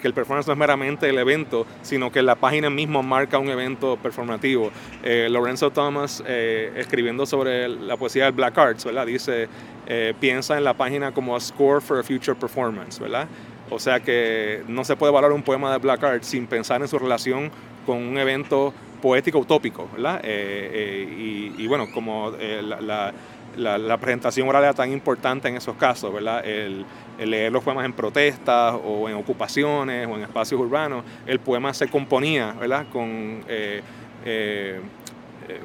que 0.00 0.08
el 0.08 0.14
performance 0.14 0.46
no 0.46 0.52
es 0.52 0.58
meramente 0.58 1.08
el 1.08 1.18
evento, 1.18 1.66
sino 1.82 2.10
que 2.10 2.22
la 2.22 2.36
página 2.36 2.70
misma 2.70 3.02
marca 3.02 3.38
un 3.38 3.48
evento 3.48 3.96
performativo. 3.96 4.70
Eh, 5.02 5.28
Lorenzo 5.30 5.70
Thomas, 5.70 6.22
eh, 6.26 6.72
escribiendo 6.76 7.26
sobre 7.26 7.68
la 7.68 7.96
poesía 7.96 8.24
del 8.24 8.32
Black 8.32 8.56
Arts, 8.58 8.84
¿verdad? 8.84 9.06
dice, 9.06 9.48
eh, 9.86 10.14
piensa 10.18 10.58
en 10.58 10.64
la 10.64 10.74
página 10.74 11.12
como 11.12 11.36
a 11.36 11.40
score 11.40 11.80
for 11.80 11.98
a 11.98 12.02
future 12.02 12.34
performance, 12.34 12.98
¿verdad? 12.98 13.26
O 13.70 13.78
sea 13.78 14.00
que 14.00 14.62
no 14.68 14.84
se 14.84 14.96
puede 14.96 15.12
valorar 15.12 15.34
un 15.34 15.42
poema 15.42 15.72
de 15.72 15.78
Black 15.78 16.04
Arts 16.04 16.26
sin 16.26 16.46
pensar 16.46 16.80
en 16.82 16.88
su 16.88 16.98
relación 16.98 17.50
con 17.84 17.98
un 17.98 18.18
evento 18.18 18.72
poético 19.02 19.38
utópico, 19.38 19.88
¿verdad? 19.92 20.22
Y, 20.24 21.66
bueno, 21.66 21.86
como 21.92 22.30
la 22.30 23.12
la, 23.56 23.96
presentación 23.98 24.48
oral 24.48 24.64
era 24.64 24.74
tan 24.74 24.92
importante 24.92 25.48
en 25.48 25.56
esos 25.56 25.76
casos, 25.76 26.12
¿verdad? 26.12 26.44
El, 26.46 26.84
leer 27.18 27.50
los 27.50 27.64
poemas 27.64 27.84
en 27.84 27.92
protestas 27.92 28.74
o 28.84 29.08
en 29.08 29.14
ocupaciones 29.14 30.06
o 30.06 30.16
en 30.16 30.22
espacios 30.22 30.60
urbanos, 30.60 31.04
el 31.26 31.40
poema 31.40 31.72
se 31.72 31.88
componía, 31.88 32.52
¿verdad? 32.52 32.86
Con, 32.92 33.42
eh, 33.48 33.80
eh, 34.24 34.80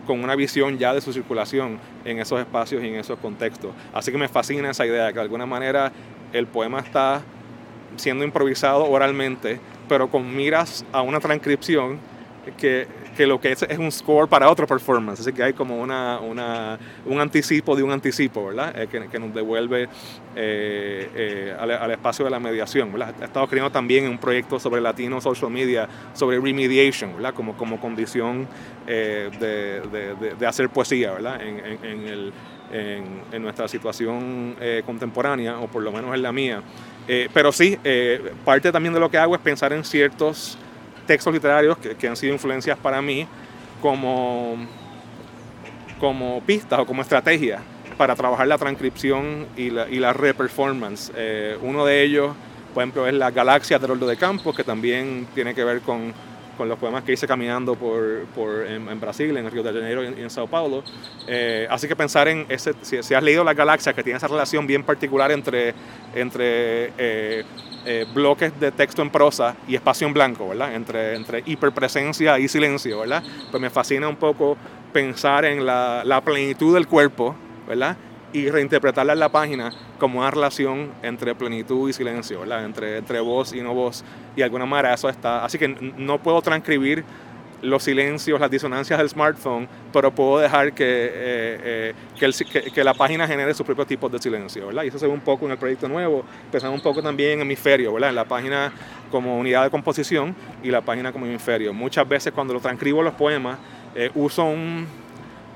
con 0.05 0.23
una 0.23 0.35
visión 0.35 0.77
ya 0.77 0.93
de 0.93 1.01
su 1.01 1.11
circulación 1.11 1.79
en 2.05 2.19
esos 2.19 2.39
espacios 2.39 2.83
y 2.83 2.87
en 2.87 2.95
esos 2.95 3.19
contextos. 3.19 3.71
Así 3.93 4.11
que 4.11 4.17
me 4.17 4.27
fascina 4.27 4.69
esa 4.69 4.85
idea, 4.85 5.07
que 5.09 5.15
de 5.15 5.21
alguna 5.21 5.45
manera 5.45 5.91
el 6.31 6.47
poema 6.47 6.79
está 6.79 7.21
siendo 8.01 8.25
improvisado 8.25 8.89
oralmente, 8.89 9.59
pero 9.87 10.09
con 10.09 10.35
miras 10.35 10.85
a 10.91 11.01
una 11.01 11.19
transcripción 11.19 11.99
que 12.57 12.87
que 13.15 13.27
lo 13.27 13.39
que 13.39 13.51
es 13.51 13.61
es 13.63 13.77
un 13.77 13.91
score 13.91 14.27
para 14.27 14.49
otro 14.49 14.65
performance. 14.67 15.19
Así 15.19 15.33
que 15.33 15.43
hay 15.43 15.53
como 15.53 15.79
una, 15.79 16.19
una 16.19 16.79
un 17.05 17.19
anticipo 17.19 17.75
de 17.75 17.83
un 17.83 17.91
anticipo, 17.91 18.47
¿verdad? 18.47 18.79
Eh, 18.79 18.87
que, 18.87 19.07
que, 19.07 19.19
nos 19.19 19.33
devuelve 19.33 19.83
eh, 20.35 21.09
eh, 21.15 21.55
al, 21.59 21.91
espacio 21.91 22.25
de 22.25 22.31
la 22.31 22.39
mediación, 22.39 22.91
¿verdad? 22.91 23.13
He 23.21 23.25
estado 23.25 23.45
escribiendo 23.45 23.71
también 23.71 24.07
un 24.07 24.17
proyecto 24.17 24.59
sobre 24.59 24.81
latino 24.81 25.19
social 25.21 25.51
media, 25.51 25.87
sobre 26.13 26.39
remediation, 26.39 27.15
¿verdad? 27.15 27.33
Como, 27.33 27.55
como 27.57 27.79
condición 27.79 28.47
de, 28.85 29.29
de, 29.39 30.35
de, 30.37 30.47
hacer 30.47 30.69
poesía, 30.69 31.11
¿verdad? 31.11 31.41
En, 31.41 31.59
en, 31.83 32.07
el, 32.07 32.33
en, 32.71 33.41
nuestra 33.41 33.67
situación 33.67 34.55
contemporánea, 34.85 35.59
o 35.59 35.67
por 35.67 35.83
lo 35.83 35.91
menos 35.91 36.13
en 36.15 36.21
la 36.21 36.31
mía. 36.31 36.61
Pero 37.33 37.51
sí, 37.51 37.77
parte 38.45 38.71
también 38.71 38.93
de 38.93 38.99
lo 38.99 39.09
que 39.11 39.17
hago 39.17 39.35
es 39.35 39.41
pensar 39.41 39.73
en 39.73 39.83
ciertos 39.83 40.57
textos 41.05 41.33
literarios 41.33 41.77
que, 41.77 42.07
han 42.07 42.15
sido 42.15 42.33
influencias 42.33 42.77
para 42.77 43.01
mí 43.01 43.27
como, 43.81 44.55
como 45.99 46.41
pistas 46.41 46.79
o 46.79 46.85
como 46.85 47.01
estrategia 47.01 47.59
para 47.97 48.15
trabajar 48.15 48.47
la 48.47 48.57
transcripción 48.57 49.47
y 49.57 49.69
la, 49.69 49.89
y 49.89 49.99
la 49.99 50.13
reperformance. 50.13 51.11
Eh, 51.15 51.57
uno 51.61 51.85
de 51.85 52.01
ellos, 52.01 52.33
por 52.73 52.81
ejemplo, 52.81 53.05
es 53.05 53.13
La 53.13 53.29
Galaxia 53.29 53.77
de 53.77 53.87
Roldo 53.87 54.07
de 54.07 54.17
Campos, 54.17 54.55
que 54.55 54.63
también 54.63 55.27
tiene 55.35 55.53
que 55.53 55.63
ver 55.63 55.81
con 55.81 56.13
con 56.61 56.69
los 56.69 56.77
poemas 56.77 57.03
que 57.03 57.13
hice 57.13 57.25
caminando 57.25 57.73
por, 57.73 58.25
por 58.35 58.67
en, 58.67 58.99
Brasil, 58.99 59.35
en 59.35 59.49
Río 59.49 59.63
de 59.63 59.73
Janeiro 59.73 60.03
y 60.03 60.21
en, 60.21 60.29
Sao 60.29 60.45
Paulo. 60.45 60.83
Eh, 61.25 61.65
así 61.67 61.87
que 61.87 61.95
pensar 61.95 62.27
en 62.27 62.45
ese, 62.49 62.75
si, 62.83 62.97
has 63.15 63.23
leído 63.23 63.43
La 63.43 63.55
Galaxia, 63.55 63.93
que 63.93 64.03
tiene 64.03 64.17
esa 64.17 64.27
relación 64.27 64.67
bien 64.67 64.83
particular 64.83 65.31
entre, 65.31 65.73
entre 66.13 66.93
eh, 66.99 67.43
eh, 67.83 68.05
bloques 68.13 68.59
de 68.59 68.71
texto 68.71 69.01
en 69.01 69.09
prosa 69.09 69.55
y 69.67 69.73
espacio 69.73 70.05
en 70.05 70.13
blanco, 70.13 70.49
¿verdad? 70.49 70.75
Entre, 70.75 71.15
entre 71.15 71.41
hiperpresencia 71.47 72.37
y 72.37 72.47
silencio, 72.47 72.99
¿verdad? 72.99 73.23
Pues 73.49 73.59
me 73.59 73.71
fascina 73.71 74.07
un 74.07 74.17
poco 74.17 74.55
pensar 74.93 75.45
en 75.45 75.65
la, 75.65 76.03
la 76.05 76.21
plenitud 76.21 76.75
del 76.75 76.85
cuerpo, 76.85 77.35
¿verdad? 77.67 77.97
Y 78.33 78.49
reinterpretarla 78.49 79.13
en 79.13 79.19
la 79.19 79.29
página 79.29 79.71
como 79.99 80.19
una 80.19 80.31
relación 80.31 80.91
entre 81.03 81.35
plenitud 81.35 81.89
y 81.89 81.93
silencio, 81.93 82.41
¿verdad? 82.41 82.65
Entre, 82.65 82.97
entre 82.97 83.19
voz 83.19 83.53
y 83.53 83.61
no 83.61 83.73
voz. 83.73 84.03
Y 84.35 84.37
de 84.37 84.43
alguna 84.45 84.65
manera 84.65 84.93
eso 84.93 85.09
está. 85.09 85.43
Así 85.43 85.57
que 85.57 85.67
no 85.67 86.19
puedo 86.19 86.41
transcribir 86.41 87.03
los 87.61 87.83
silencios, 87.83 88.39
las 88.39 88.49
disonancias 88.49 88.97
del 88.97 89.09
smartphone, 89.09 89.67
pero 89.93 90.11
puedo 90.11 90.39
dejar 90.39 90.73
que, 90.73 90.83
eh, 90.83 91.93
eh, 92.19 92.71
que, 92.73 92.83
la 92.83 92.93
página 92.93 93.27
genere 93.27 93.53
sus 93.53 93.65
propios 93.65 93.87
tipos 93.87 94.11
de 94.11 94.19
silencio, 94.19 94.67
¿verdad? 94.67 94.83
Y 94.83 94.87
eso 94.87 94.97
se 94.97 95.05
ve 95.05 95.13
un 95.13 95.21
poco 95.21 95.45
en 95.45 95.51
el 95.51 95.57
proyecto 95.57 95.87
nuevo, 95.87 96.23
pensando 96.51 96.75
un 96.75 96.81
poco 96.81 97.01
también 97.01 97.33
en 97.33 97.41
hemisferio, 97.41 97.93
¿verdad? 97.93 98.09
En 98.09 98.15
la 98.15 98.25
página 98.25 98.73
como 99.11 99.37
unidad 99.37 99.63
de 99.63 99.69
composición 99.69 100.35
y 100.63 100.71
la 100.71 100.81
página 100.81 101.11
como 101.11 101.25
hemisferio. 101.25 101.73
Muchas 101.73 102.07
veces 102.07 102.33
cuando 102.33 102.53
lo 102.53 102.59
transcribo 102.59 103.03
los 103.03 103.13
poemas, 103.13 103.59
eh, 103.93 104.09
uso 104.15 104.45
un, 104.45 104.87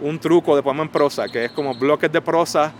un 0.02 0.20
truco 0.20 0.56
de 0.56 0.64
poema 0.64 0.84
en 0.84 0.90
prosa, 0.90 1.28
que 1.28 1.46
es 1.46 1.52
como 1.52 1.74
bloques 1.74 2.12
de 2.12 2.22
prosa 2.22 2.74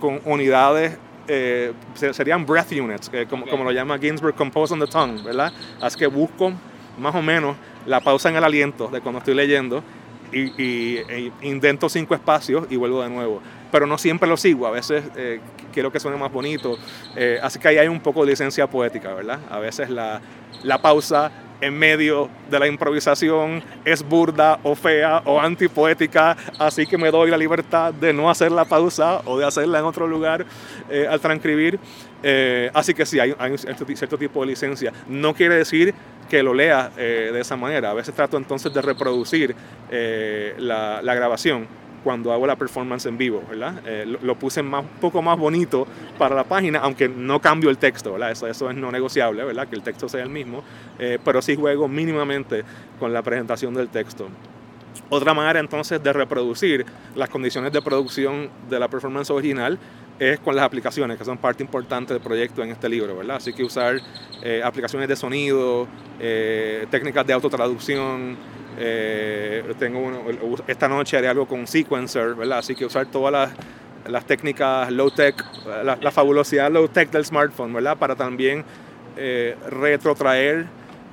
con 0.00 0.20
unidades, 0.24 0.98
eh, 1.28 1.72
serían 1.94 2.44
breath 2.44 2.72
units, 2.72 3.10
como, 3.28 3.46
como, 3.46 3.64
lo 3.64 3.70
llama 3.70 3.98
Ginsberg, 3.98 4.34
compose 4.34 4.74
on 4.74 4.80
the 4.80 4.86
tongue, 4.86 5.22
¿verdad? 5.22 5.52
Así 5.80 5.96
que 5.98 6.06
busco 6.06 6.52
más 6.98 7.14
o 7.14 7.22
menos 7.22 7.56
la 7.86 8.00
pausa 8.00 8.28
en 8.28 8.36
el 8.36 8.44
aliento 8.44 8.88
de 8.88 9.00
cuando 9.00 9.18
estoy 9.18 9.34
leyendo 9.34 9.82
y, 10.32 10.96
e 10.96 11.30
intento 11.42 11.88
cinco 11.88 12.14
espacios 12.14 12.66
y 12.70 12.76
vuelvo 12.76 13.02
de 13.02 13.10
nuevo. 13.10 13.40
Pero 13.70 13.86
no 13.86 13.98
siempre 13.98 14.28
lo 14.28 14.36
sigo, 14.36 14.66
a 14.66 14.70
veces 14.70 15.04
eh, 15.16 15.40
quiero 15.72 15.90
que 15.92 16.00
suene 16.00 16.16
más 16.16 16.32
bonito. 16.32 16.78
Eh, 17.16 17.38
así 17.42 17.58
que 17.58 17.68
ahí 17.68 17.78
hay 17.78 17.88
un 17.88 18.00
poco 18.00 18.24
de 18.24 18.32
licencia 18.32 18.66
poética, 18.66 19.14
¿verdad? 19.14 19.40
A 19.50 19.58
veces 19.58 19.88
la, 19.90 20.20
la 20.62 20.80
pausa 20.80 21.30
en 21.62 21.78
medio 21.78 22.28
de 22.50 22.58
la 22.58 22.66
improvisación 22.66 23.62
es 23.84 24.02
burda 24.02 24.58
o 24.64 24.74
fea 24.74 25.22
o 25.24 25.40
antipoética, 25.40 26.36
así 26.58 26.86
que 26.86 26.98
me 26.98 27.10
doy 27.10 27.30
la 27.30 27.38
libertad 27.38 27.94
de 27.94 28.12
no 28.12 28.28
hacer 28.28 28.52
la 28.52 28.64
pausa 28.64 29.22
o 29.24 29.38
de 29.38 29.46
hacerla 29.46 29.78
en 29.78 29.84
otro 29.84 30.06
lugar 30.06 30.44
eh, 30.90 31.06
al 31.08 31.20
transcribir. 31.20 31.78
Eh, 32.22 32.70
así 32.74 32.94
que 32.94 33.06
sí, 33.06 33.18
hay, 33.18 33.32
un 33.32 33.58
cierto, 33.58 34.18
tipo 34.18 34.40
de 34.40 34.46
licencia. 34.48 34.92
No 35.08 35.34
quiere 35.34 35.54
decir 35.54 35.94
que 36.28 36.42
lo 36.42 36.52
lea 36.52 36.90
eh, 36.96 37.30
de 37.32 37.40
esa 37.40 37.56
manera. 37.56 37.90
A 37.90 37.94
veces 37.94 38.14
trato 38.14 38.36
entonces 38.36 38.72
de 38.74 38.82
reproducir 38.82 39.54
la, 40.58 41.00
la 41.02 41.14
grabación 41.14 41.66
cuando 42.02 42.32
hago 42.32 42.46
la 42.46 42.56
performance 42.56 43.06
en 43.06 43.18
vivo, 43.18 43.42
¿verdad? 43.48 43.82
Eh, 43.86 44.16
lo, 44.22 44.34
puse 44.36 44.62
más, 44.62 44.82
un 44.82 45.00
poco 45.00 45.22
más 45.22 45.38
bonito 45.38 45.86
para 46.18 46.34
la 46.34 46.44
página, 46.44 46.80
aunque 46.80 47.08
no 47.08 47.40
cambio 47.40 47.70
el 47.70 47.78
texto, 47.78 48.12
¿verdad? 48.12 48.32
Eso, 48.32 48.46
eso 48.46 48.70
es 48.70 48.76
no 48.76 48.90
negociable, 48.90 49.44
¿verdad? 49.44 49.68
Que 49.68 49.76
el 49.76 49.82
texto 49.82 50.08
sea 50.08 50.22
el 50.22 50.30
mismo, 50.30 50.62
eh, 50.98 51.18
pero 51.24 51.40
sí 51.42 51.56
juego 51.56 51.88
mínimamente 51.88 52.64
con 52.98 53.12
la 53.12 53.22
presentación 53.22 53.74
del 53.74 53.88
texto. 53.88 54.28
Otra 55.08 55.34
manera 55.34 55.60
entonces 55.60 56.02
de 56.02 56.12
reproducir 56.12 56.84
las 57.14 57.28
condiciones 57.28 57.72
de 57.72 57.82
producción 57.82 58.50
de 58.68 58.78
la 58.78 58.88
performance 58.88 59.30
original 59.30 59.78
es 60.18 60.40
con 60.40 60.54
las 60.54 60.64
aplicaciones, 60.64 61.18
que 61.18 61.24
son 61.24 61.38
parte 61.38 61.62
importante 61.62 62.14
del 62.14 62.22
proyecto 62.22 62.62
en 62.62 62.70
este 62.70 62.88
libro, 62.88 63.16
¿verdad? 63.16 63.36
Así 63.36 63.52
que 63.52 63.64
usar 63.64 64.00
eh, 64.42 64.62
aplicaciones 64.64 65.08
de 65.08 65.16
sonido, 65.16 65.88
eh, 66.20 66.86
técnicas 66.90 67.26
de 67.26 67.32
autotraducción. 67.32 68.36
Eh, 68.78 69.62
tengo 69.78 70.10
esta 70.66 70.88
noche 70.88 71.16
haré 71.16 71.28
algo 71.28 71.46
con 71.46 71.66
sequencer, 71.66 72.34
¿verdad? 72.34 72.58
Así 72.58 72.74
que 72.74 72.86
usar 72.86 73.06
todas 73.06 73.32
las, 73.32 73.50
las 74.10 74.24
técnicas 74.26 74.90
low-tech, 74.90 75.44
la, 75.84 76.10
fabulosidad 76.10 76.70
low-tech 76.70 77.10
del 77.10 77.24
smartphone, 77.24 77.72
¿verdad? 77.72 77.96
Para 77.96 78.16
también 78.16 78.64
retrotraer 79.68 80.66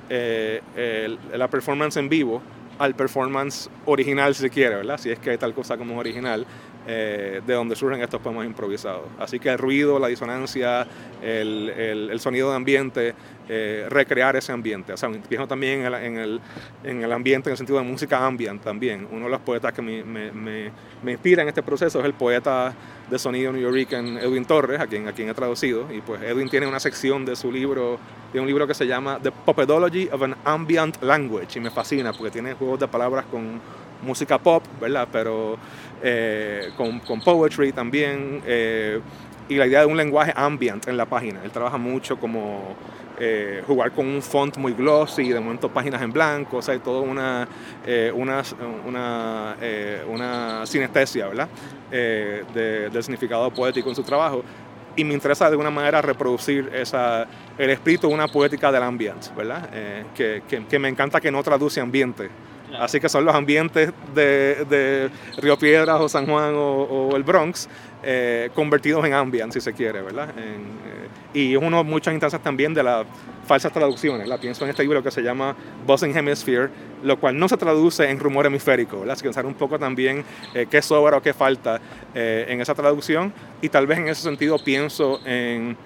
la 0.08 1.48
performance 1.48 1.96
en 1.98 2.08
vivo 2.08 2.42
al 2.80 2.94
performance 2.94 3.68
original, 3.84 4.34
si 4.34 4.48
se 4.48 4.50
¿verdad? 4.50 4.96
Si 4.96 5.10
es 5.10 5.18
que 5.18 5.30
hay 5.30 5.38
tal 5.38 5.52
cosa 5.52 5.76
como 5.76 5.98
original. 5.98 6.46
Eh, 6.92 7.40
de 7.46 7.54
donde 7.54 7.76
surgen 7.76 8.02
estos 8.02 8.20
poemas 8.20 8.44
improvisados. 8.44 9.04
Así 9.16 9.38
que 9.38 9.48
el 9.48 9.58
ruido, 9.58 10.00
la 10.00 10.08
disonancia, 10.08 10.84
el, 11.22 11.68
el, 11.70 12.18
sonido 12.18 12.50
de 12.50 12.56
ambiente, 12.56 13.14
eh, 13.48 13.86
recrear 13.88 14.34
ese 14.34 14.50
ambiente. 14.50 14.92
O 14.92 14.96
sea, 14.96 15.08
pienso 15.08 15.46
también 15.46 15.82
en 15.86 16.16
el, 16.16 16.40
en, 16.82 17.04
el, 17.04 17.12
ambiente 17.12 17.48
en 17.48 17.52
el 17.52 17.58
sentido 17.58 17.78
de 17.78 17.84
música 17.84 18.26
ambient 18.26 18.60
también. 18.60 19.06
Uno 19.12 19.26
de 19.26 19.30
los 19.30 19.40
poetas 19.40 19.72
que 19.72 19.80
me, 19.82 20.02
me, 20.02 20.32
me, 20.32 21.12
inspira 21.12 21.42
en 21.42 21.48
este 21.48 21.62
proceso 21.62 22.00
es 22.00 22.04
el 22.06 22.14
poeta 22.14 22.74
de 23.08 23.18
sonido 23.20 23.52
New 23.52 23.62
Yorker 23.62 24.04
Edwin 24.20 24.44
Torres, 24.44 24.80
a 24.80 24.88
quien, 24.88 25.06
a 25.06 25.12
quien 25.12 25.28
he 25.28 25.34
traducido. 25.34 25.86
Y 25.92 26.00
pues 26.00 26.20
Edwin 26.22 26.48
tiene 26.48 26.66
una 26.66 26.80
sección 26.80 27.24
de 27.24 27.36
su 27.36 27.52
libro, 27.52 28.00
de 28.32 28.40
un 28.40 28.48
libro 28.48 28.66
que 28.66 28.74
se 28.74 28.88
llama 28.88 29.20
The 29.22 29.30
Popedology 29.30 30.08
of 30.10 30.24
an 30.24 30.34
Ambient 30.44 31.00
Language. 31.04 31.56
Y 31.56 31.62
me 31.62 31.70
fascina 31.70 32.12
porque 32.12 32.32
tiene 32.32 32.54
juegos 32.54 32.80
de 32.80 32.88
palabras 32.88 33.26
con 33.26 33.60
música 34.02 34.38
pop, 34.38 34.64
¿verdad? 34.80 35.08
Pero 35.12 35.56
eh, 36.02 36.70
con, 36.76 37.00
con, 37.00 37.20
poetry 37.20 37.72
también. 37.72 38.42
Eh, 38.46 39.00
y 39.48 39.56
la 39.56 39.66
idea 39.66 39.80
de 39.80 39.86
un 39.86 39.96
lenguaje 39.96 40.32
ambient 40.34 40.86
en 40.88 40.96
la 40.96 41.06
página. 41.06 41.40
Él 41.44 41.50
trabaja 41.50 41.76
mucho 41.76 42.16
como 42.18 42.76
eh, 43.18 43.62
jugar 43.66 43.90
con 43.92 44.06
un 44.06 44.22
font 44.22 44.56
muy 44.56 44.72
glossy, 44.72 45.28
de 45.28 45.40
momento 45.40 45.68
páginas 45.68 46.00
en 46.02 46.12
blanco, 46.12 46.58
o 46.58 46.62
sea, 46.62 46.74
hay 46.74 46.80
toda 46.80 47.00
una, 47.00 47.48
una, 48.14 48.42
una, 48.86 49.56
una, 50.08 50.66
sinestesia, 50.66 51.26
¿verdad? 51.26 51.48
del 51.90 53.02
significado 53.02 53.50
poético 53.50 53.88
en 53.88 53.96
su 53.96 54.04
trabajo. 54.04 54.44
Y 54.94 55.02
me 55.02 55.14
interesa 55.14 55.46
de 55.46 55.50
alguna 55.50 55.70
manera 55.70 56.00
reproducir 56.00 56.70
esa, 56.72 57.26
el 57.58 57.70
espíritu 57.70 58.08
de 58.08 58.14
una 58.14 58.28
poética 58.28 58.70
del 58.70 58.84
ambient, 58.84 59.34
¿verdad? 59.34 59.68
que, 60.14 60.42
que, 60.48 60.64
que 60.64 60.78
me 60.78 60.88
encanta 60.88 61.20
que 61.20 61.32
no 61.32 61.42
traduce 61.42 61.80
ambiente 61.80 62.30
Así 62.78 63.00
que 63.00 63.08
son 63.08 63.24
los 63.24 63.34
ambientes 63.34 63.92
de, 64.14 65.10
Río 65.38 65.58
Piedras 65.58 66.00
o 66.00 66.08
San 66.08 66.26
Juan 66.26 66.54
o, 66.56 67.14
el 67.16 67.22
Bronx 67.22 67.68
eh, 68.02 68.50
convertidos 68.54 69.04
en 69.04 69.12
ambient, 69.12 69.52
si 69.52 69.60
se 69.60 69.72
quiere, 69.72 70.02
¿verdad? 70.02 70.30
Eh, 70.36 70.58
y 71.34 71.54
es 71.54 71.62
uno 71.62 71.78
de 71.78 71.84
muchas 71.84 72.12
instancias 72.12 72.42
también 72.42 72.72
de 72.74 72.82
las 72.82 73.06
falsas 73.46 73.72
traducciones. 73.72 74.26
La 74.28 74.38
pienso 74.38 74.64
en 74.64 74.70
este 74.70 74.82
libro 74.82 75.02
que 75.02 75.10
se 75.10 75.22
llama 75.22 75.54
Buzzing 75.86 76.16
Hemisphere, 76.16 76.70
lo 77.02 77.18
cual 77.18 77.38
no 77.38 77.48
se 77.48 77.56
traduce 77.56 78.08
en 78.08 78.18
rumor 78.18 78.46
hemisférico, 78.46 79.00
¿verdad? 79.00 79.12
Así 79.14 79.22
que 79.22 79.28
pensar 79.28 79.46
un 79.46 79.54
poco 79.54 79.78
también 79.78 80.24
eh, 80.54 80.66
qué 80.70 80.82
sobra 80.82 81.16
o 81.18 81.22
qué 81.22 81.34
falta 81.34 81.80
en 82.14 82.60
esa 82.60 82.74
traducción. 82.74 83.32
Y 83.62 83.68
tal 83.68 83.86
vez 83.86 83.98
en 83.98 84.08
ese 84.08 84.22
sentido 84.22 84.58
pienso 84.58 85.20
en 85.24 85.76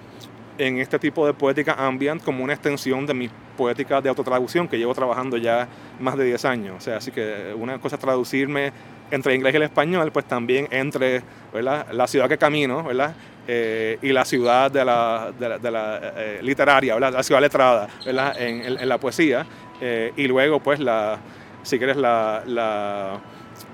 en 0.57 0.77
este 0.77 0.99
tipo 0.99 1.25
de 1.25 1.33
poética 1.33 1.73
ambient 1.77 2.23
como 2.23 2.43
una 2.43 2.53
extensión 2.53 3.05
de 3.05 3.13
mi 3.13 3.29
poética 3.57 4.01
de 4.01 4.09
autotraducción 4.09 4.67
que 4.67 4.77
llevo 4.77 4.93
trabajando 4.93 5.37
ya 5.37 5.67
más 5.99 6.17
de 6.17 6.25
10 6.25 6.45
años. 6.45 6.75
O 6.77 6.81
sea, 6.81 6.97
así 6.97 7.11
que 7.11 7.53
una 7.55 7.79
cosa 7.79 7.95
es 7.95 8.01
traducirme 8.01 8.71
entre 9.11 9.35
inglés 9.35 9.53
y 9.53 9.57
el 9.57 9.63
español, 9.63 10.11
pues 10.11 10.25
también 10.25 10.67
entre 10.71 11.21
la 11.53 12.07
ciudad 12.07 12.27
que 12.27 12.37
camino 12.37 12.83
¿verdad? 12.83 13.15
Eh, 13.47 13.99
y 14.01 14.11
la 14.11 14.25
ciudad 14.25 14.71
de 14.71 14.83
la, 14.83 15.31
de 15.37 15.71
la, 15.71 16.13
eh, 16.17 16.39
literaria, 16.41 16.99
la 16.99 17.21
ciudad 17.21 17.41
letrada 17.41 17.87
¿verdad? 18.03 18.41
En, 18.41 18.79
en, 18.79 18.89
la 18.89 18.97
poesía. 18.97 19.45
Eh, 19.79 20.13
y 20.15 20.27
luego, 20.27 20.59
pues, 20.61 20.79
la, 20.79 21.19
si 21.61 21.77
quieres, 21.77 21.97
la, 21.97 22.43
la 22.47 23.19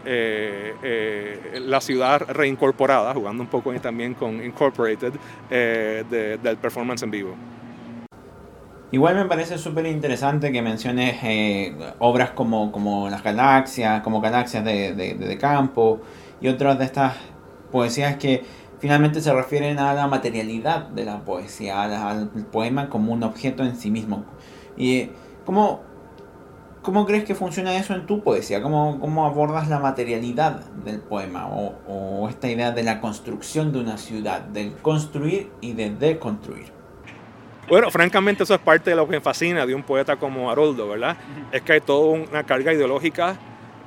eh, 0.05 0.73
eh, 0.83 1.59
la 1.65 1.81
ciudad 1.81 2.21
reincorporada, 2.29 3.13
jugando 3.13 3.43
un 3.43 3.49
poco 3.49 3.73
también 3.75 4.13
con 4.13 4.43
Incorporated, 4.43 5.13
eh, 5.49 6.37
del 6.41 6.57
performance 6.57 7.03
en 7.03 7.11
vivo. 7.11 7.35
Igual 8.91 9.15
me 9.15 9.25
parece 9.25 9.57
súper 9.57 9.85
interesante 9.85 10.51
que 10.51 10.61
menciones 10.61 11.17
obras 11.99 12.31
como, 12.31 12.71
como 12.71 13.09
las 13.09 13.23
galaxias, 13.23 14.01
como 14.01 14.19
galaxias 14.19 14.65
de, 14.65 14.93
de, 14.93 15.37
campo 15.37 16.01
y 16.41 16.49
otras 16.49 16.77
de 16.77 16.85
estas 16.85 17.15
poesías 17.71 18.17
que 18.17 18.43
finalmente 18.79 19.21
se 19.21 19.31
refieren 19.31 19.79
a 19.79 19.93
la 19.93 20.07
materialidad 20.07 20.87
de 20.89 21.05
la 21.05 21.19
poesía, 21.19 21.83
al, 21.83 22.27
poema 22.51 22.89
como 22.89 23.13
un 23.13 23.23
objeto 23.23 23.63
en 23.63 23.77
sí 23.77 23.91
mismo. 23.91 24.25
Y 24.75 25.09
como 25.45 25.90
¿Cómo 26.81 27.05
crees 27.05 27.25
que 27.25 27.35
funciona 27.35 27.77
eso 27.77 27.93
en 27.93 28.07
tu 28.07 28.23
poesía? 28.23 28.61
¿Cómo, 28.63 28.99
cómo 28.99 29.25
abordas 29.27 29.67
la 29.69 29.79
materialidad 29.79 30.65
del 30.83 30.99
poema 30.99 31.47
o, 31.47 31.75
o, 31.87 32.27
esta 32.27 32.49
idea 32.49 32.71
de 32.71 32.81
la 32.81 32.99
construcción 32.99 33.71
de 33.71 33.79
una 33.79 33.97
ciudad, 33.97 34.41
del 34.41 34.73
construir 34.77 35.51
y 35.61 35.73
de 35.73 35.91
deconstruir? 35.91 36.71
Bueno, 37.69 37.91
francamente 37.91 38.43
eso 38.43 38.55
es 38.55 38.59
parte 38.59 38.89
de 38.89 38.95
lo 38.95 39.05
que 39.05 39.11
me 39.11 39.21
fascina 39.21 39.65
de 39.65 39.75
un 39.75 39.83
poeta 39.83 40.15
como 40.15 40.49
Haroldo, 40.49 40.89
¿verdad? 40.89 41.17
Es 41.51 41.61
que 41.61 41.73
hay 41.73 41.81
toda 41.81 42.17
una 42.17 42.43
carga 42.43 42.73
ideológica 42.73 43.37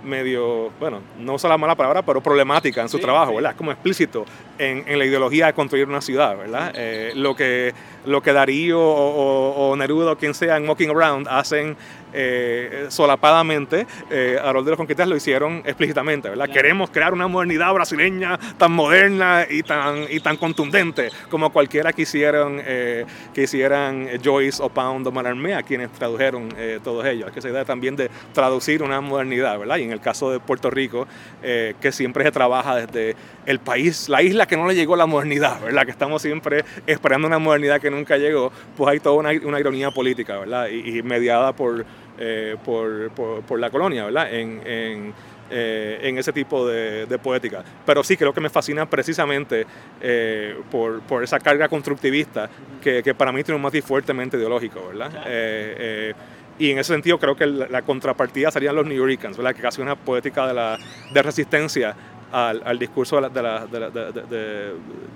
medio, 0.05 0.71
bueno, 0.79 1.01
no 1.19 1.35
usa 1.35 1.49
la 1.49 1.59
mala 1.59 1.75
palabra, 1.75 2.03
pero 2.03 2.23
problemática 2.23 2.83
en 2.83 2.89
su 2.89 2.99
trabajo, 2.99 3.35
¿verdad? 3.35 3.57
Como 3.57 3.73
explícito 3.73 4.25
en, 4.59 4.85
en, 4.87 4.99
la 4.99 5.05
ideología 5.05 5.47
de 5.47 5.55
construir 5.55 5.89
una 5.89 6.01
ciudad, 6.01 6.37
¿verdad? 6.37 6.73
Eh, 6.75 7.13
lo, 7.17 7.35
que, 7.35 7.75
lo 8.05 8.23
que 8.23 8.33
Darío 8.33 8.81
o, 8.81 9.71
o, 9.71 9.77
Neruda 9.77 10.13
o 10.13 10.17
quien 10.17 10.35
sea 10.35 10.57
en 10.57 10.69
Walking 10.69 10.91
Around 10.91 11.27
hacen 11.29 11.77
eh, 12.15 12.87
solapadamente, 12.89 13.87
eh, 14.11 14.39
Harold 14.43 14.65
de 14.67 14.71
los 14.71 14.79
Conquistas 14.79 15.09
lo 15.09 15.17
hicieron 15.17 15.63
explícitamente, 15.65 16.29
¿verdad? 16.29 16.49
Queremos 16.49 16.91
crear 16.91 17.13
una 17.13 17.27
modernidad 17.27 17.73
brasileña 17.75 18.39
tan 18.57 18.73
moderna 18.73 19.47
y 19.49 19.63
tan, 19.63 20.05
y 20.09 20.21
tan 20.21 20.37
contundente 20.37 21.11
como 21.29 21.53
cualquiera 21.53 21.93
que 21.93 22.03
hicieran, 22.03 22.63
eh, 22.65 23.05
que 23.35 23.43
hicieran 23.43 24.09
Joyce 24.23 24.63
o 24.63 24.69
Pound 24.69 25.07
o 25.07 25.13
Malarmé, 25.13 25.55
a 25.55 25.63
quienes 25.63 25.91
tradujeron 25.93 26.49
eh, 26.57 26.79
todos 26.83 27.05
ellos. 27.05 27.33
que 27.33 27.41
esa 27.41 27.49
idea 27.49 27.65
también 27.65 27.97
de 27.97 28.11
traducir 28.33 28.83
una 28.83 29.01
modernidad, 29.01 29.59
¿verdad? 29.59 29.79
Y 29.79 29.83
en 29.83 29.93
el 29.93 30.01
caso 30.01 30.31
de 30.31 30.39
Puerto 30.39 30.71
Rico, 30.71 31.07
que 31.43 31.93
siempre 31.93 32.25
se 32.25 32.33
trabaja 32.33 32.77
desde 32.77 33.17
el 33.47 33.59
país, 33.59 34.09
la 34.09 34.23
isla 34.23 34.47
que 34.47 34.57
no 34.57 34.67
le 34.67 34.75
llegó 34.75 34.97
la 34.97 35.07
modernidad, 35.07 35.61
¿verdad? 35.61 35.85
Que 35.85 35.91
estamos 35.91 36.23
siempre 36.23 36.65
esperando 36.87 37.27
una 37.27 37.39
modernidad 37.39 37.81
que 37.81 37.91
nunca 37.91 38.17
llegó, 38.17 38.53
pues 38.77 38.91
hay 38.91 39.01
toda 39.01 39.17
una, 39.17 39.31
una 39.45 39.61
ironía 39.61 39.91
política, 39.91 40.39
¿verdad? 40.39 40.69
y 40.69 41.03
mediada 41.03 41.53
por 41.53 41.85
eh, 42.19 42.57
por, 42.65 43.11
por, 43.11 43.59
la 43.59 43.71
colonia, 43.71 44.05
¿verdad? 44.05 44.33
En, 44.33 44.63
en, 44.65 45.15
eh, 45.51 45.99
en 46.03 46.19
ese 46.19 46.33
tipo 46.33 46.67
de, 46.67 47.07
de, 47.07 47.19
poética. 47.19 47.65
Pero 47.85 48.05
sí 48.05 48.17
creo 48.17 48.33
que 48.33 48.41
me 48.41 48.49
fascina 48.49 48.89
precisamente 48.89 49.67
eh, 50.01 50.57
por, 50.71 51.01
por, 51.03 51.25
esa 51.25 51.41
carga 51.41 51.69
constructivista 51.69 52.49
que, 52.81 53.03
que, 53.03 53.15
para 53.15 53.33
mí 53.33 53.43
tiene 53.43 53.57
un 53.57 53.63
matiz 53.63 53.85
fuertemente 53.85 54.37
ideológico, 54.37 54.89
¿verdad? 54.89 56.15
y 56.57 56.71
en 56.71 56.79
ese 56.79 56.93
sentido 56.93 57.19
creo 57.19 57.35
que 57.35 57.47
la, 57.47 57.83
contrapartida 57.83 58.49
serían 58.51 58.77
los 58.77 58.87
New 58.87 58.97
Yorkers, 58.97 59.37
¿verdad? 59.37 59.57
Que 59.57 59.63
casi 59.63 59.83
una 59.83 59.97
poética 59.97 60.47
de, 60.47 60.55
la, 60.55 60.79
de 61.13 61.23
resistencia 61.23 61.97
al, 62.31 62.63
al, 62.65 62.79
discurso 62.79 63.17
de 63.17 63.23
la, 63.23 63.29
de, 63.67 63.81
la, 63.81 63.91
de, 63.91 64.75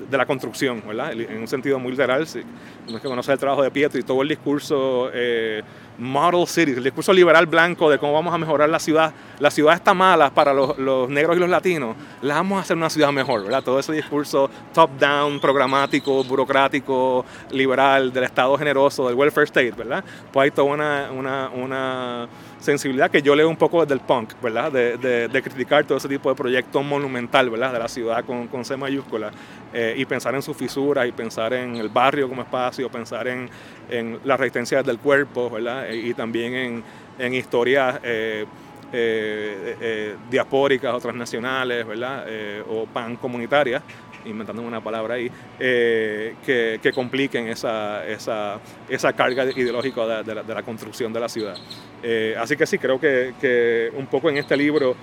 de 0.08 0.16
la, 0.16 0.26
construcción, 0.26 0.82
¿verdad? 0.86 1.12
En 1.12 1.38
un 1.38 1.48
sentido 1.48 1.78
muy 1.78 1.90
literal, 1.90 2.26
si 2.26 2.40
uno 2.86 2.96
es 2.96 3.02
que 3.02 3.08
conoce 3.08 3.32
el 3.32 3.38
trabajo 3.38 3.62
de 3.62 3.70
Pietro 3.70 3.98
y 3.98 4.04
todo 4.04 4.22
el 4.22 4.28
discurso 4.28 5.10
eh, 5.12 5.62
model 5.98 6.46
cities, 6.46 6.78
el 6.78 6.84
discurso 6.84 7.12
liberal 7.12 7.46
blanco 7.46 7.90
de 7.90 7.98
cómo 7.98 8.12
vamos 8.12 8.32
a 8.32 8.38
mejorar 8.38 8.68
la 8.68 8.78
ciudad. 8.78 9.12
La 9.38 9.50
ciudad 9.50 9.74
está 9.74 9.94
mala 9.94 10.30
para 10.30 10.52
los, 10.54 11.08
negros 11.08 11.36
y 11.36 11.40
los 11.40 11.48
latinos, 11.48 11.96
la 12.22 12.34
vamos 12.34 12.58
a 12.58 12.62
hacer 12.62 12.76
una 12.76 12.90
ciudad 12.90 13.12
mejor, 13.12 13.44
¿verdad? 13.44 13.62
Todo 13.62 13.78
ese 13.78 13.92
discurso 13.92 14.50
top-down, 14.72 15.40
programático, 15.40 16.24
burocrático, 16.24 17.24
liberal, 17.50 18.12
del 18.12 18.24
Estado 18.24 18.56
generoso, 18.56 19.06
del 19.06 19.16
welfare 19.16 19.44
state, 19.44 19.72
¿verdad? 19.72 20.04
Pues 20.32 20.44
hay 20.44 20.50
toda 20.50 20.72
una, 20.72 21.10
una, 21.12 21.50
una 21.54 22.28
sensibilidad 22.60 23.10
que 23.10 23.22
yo 23.22 23.34
leo 23.34 23.48
un 23.48 23.56
poco 23.56 23.80
desde 23.82 23.94
el 23.94 24.00
punk, 24.00 24.34
¿verdad? 24.42 24.72
De, 24.72 25.28
de, 25.28 25.42
criticar 25.42 25.84
todo 25.84 25.98
ese 25.98 26.08
tipo 26.08 26.28
de 26.28 26.34
proyecto 26.34 26.82
monumental, 26.82 27.50
¿verdad? 27.50 27.72
De 27.72 27.78
la 27.78 27.88
ciudad 27.88 28.24
con, 28.24 28.48
con 28.48 28.64
C 28.64 28.76
mayúscula 28.76 29.30
eh, 29.72 29.94
y 29.96 30.04
pensar 30.04 30.34
en 30.34 30.42
sus 30.42 30.56
fisuras 30.56 31.06
y 31.06 31.12
pensar 31.12 31.52
en 31.52 31.76
el 31.76 31.88
barrio 31.88 32.28
como 32.28 32.42
espacio, 32.42 32.90
pensar 32.90 33.28
en, 33.28 33.48
en 33.88 34.18
la 34.24 34.36
resistencia 34.36 34.82
del 34.82 34.98
cuerpo, 34.98 35.48
¿verdad? 35.50 35.88
Y, 35.90 36.14
también 36.14 36.54
en, 36.54 36.84
en 37.18 37.34
historias 37.34 38.00
eh, 38.02 38.44
eh, 38.92 40.16
diaspóricas 40.30 40.94
o 40.94 40.98
transnacionales, 40.98 41.86
¿verdad? 41.86 42.26
o 42.68 42.86
pan 42.86 43.16
comunitarias 43.16 43.82
inventando 44.24 44.62
una 44.62 44.82
palabra 44.82 45.14
ahí, 45.14 45.30
eh, 45.58 46.34
que, 46.44 46.78
que, 46.82 46.92
compliquen 46.92 47.48
esa, 47.48 48.06
esa, 48.06 48.60
esa 48.88 49.12
carga 49.12 49.44
ideológica 49.44 50.06
de, 50.06 50.22
de, 50.24 50.34
la, 50.34 50.42
de, 50.42 50.54
la, 50.54 50.62
construcción 50.62 51.12
de 51.12 51.20
la 51.20 51.28
ciudad. 51.28 51.56
Eh, 52.02 52.34
así 52.38 52.56
que 52.56 52.66
sí, 52.66 52.78
creo 52.78 53.00
que, 53.00 53.34
que, 53.40 53.90
un 53.94 54.06
poco 54.06 54.30
en 54.30 54.38
este 54.38 54.56
libro 54.56 54.96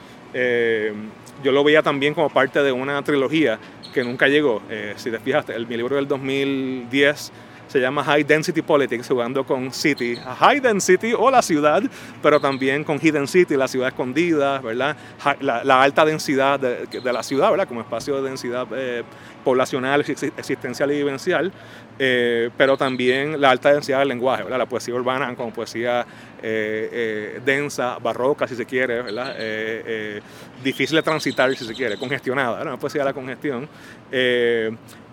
yo 1.44 1.52
lo 1.54 1.64
veía 1.64 1.82
también 1.82 2.14
como 2.14 2.30
parte 2.30 2.62
de 2.62 2.72
una 2.72 3.02
trilogía 3.04 3.58
que 3.94 4.04
nunca 4.04 4.28
llegó. 4.28 4.62
si 4.98 5.10
te 5.10 5.20
fijas, 5.20 5.48
el, 5.50 5.66
mi 5.66 5.78
libro 5.78 5.96
del 5.96 6.10
2010 6.10 7.32
se 7.76 7.82
llama 7.82 8.06
High 8.06 8.24
Density 8.24 8.62
Politics, 8.62 9.10
jugando 9.10 9.44
con 9.44 9.70
City, 9.74 10.16
High 10.16 10.62
Density 10.62 11.12
o 11.12 11.30
la 11.30 11.42
ciudad, 11.42 11.84
pero 12.24 12.40
también 12.40 12.86
con 12.86 12.98
Hidden 13.02 13.28
City, 13.28 13.58
la 13.58 13.68
ciudad 13.68 13.90
escondida, 13.90 14.60
¿verdad? 14.60 14.96
La, 15.42 15.82
alta 15.82 16.06
densidad 16.06 16.58
de, 16.58 16.88
la 17.04 17.22
ciudad, 17.22 17.52
¿verdad? 17.52 17.68
Como 17.68 17.82
espacio 17.82 18.22
de 18.22 18.30
densidad 18.30 18.66
eh, 18.74 19.04
poblacional, 19.46 20.02
existencial 20.02 20.92
y 20.92 20.96
vivencial, 20.96 21.54
eh, 21.98 22.50
pero 22.58 22.76
también 22.76 23.40
la 23.40 23.52
alta 23.52 23.72
densidad 23.72 24.00
del 24.00 24.10
lenguaje. 24.10 24.44
La 24.50 24.66
poesía 24.66 24.94
urbana 24.94 25.34
como 25.36 25.54
poesía 25.54 26.06
eh, 26.44 27.40
densa, 27.46 27.98
barroca, 28.00 28.46
si 28.46 28.58
se 28.58 28.66
quiere, 28.66 29.02
¿verdad? 29.02 29.34
difícil 30.62 30.98
de 30.98 31.04
transitar, 31.04 31.56
si 31.56 31.64
se 31.64 31.74
quiere, 31.74 31.96
congestionada, 31.98 32.58
¿verdad? 32.58 32.74
Una 32.74 32.80
poesía 32.80 33.02
de 33.02 33.06
la 33.06 33.14
congestión. 33.14 33.70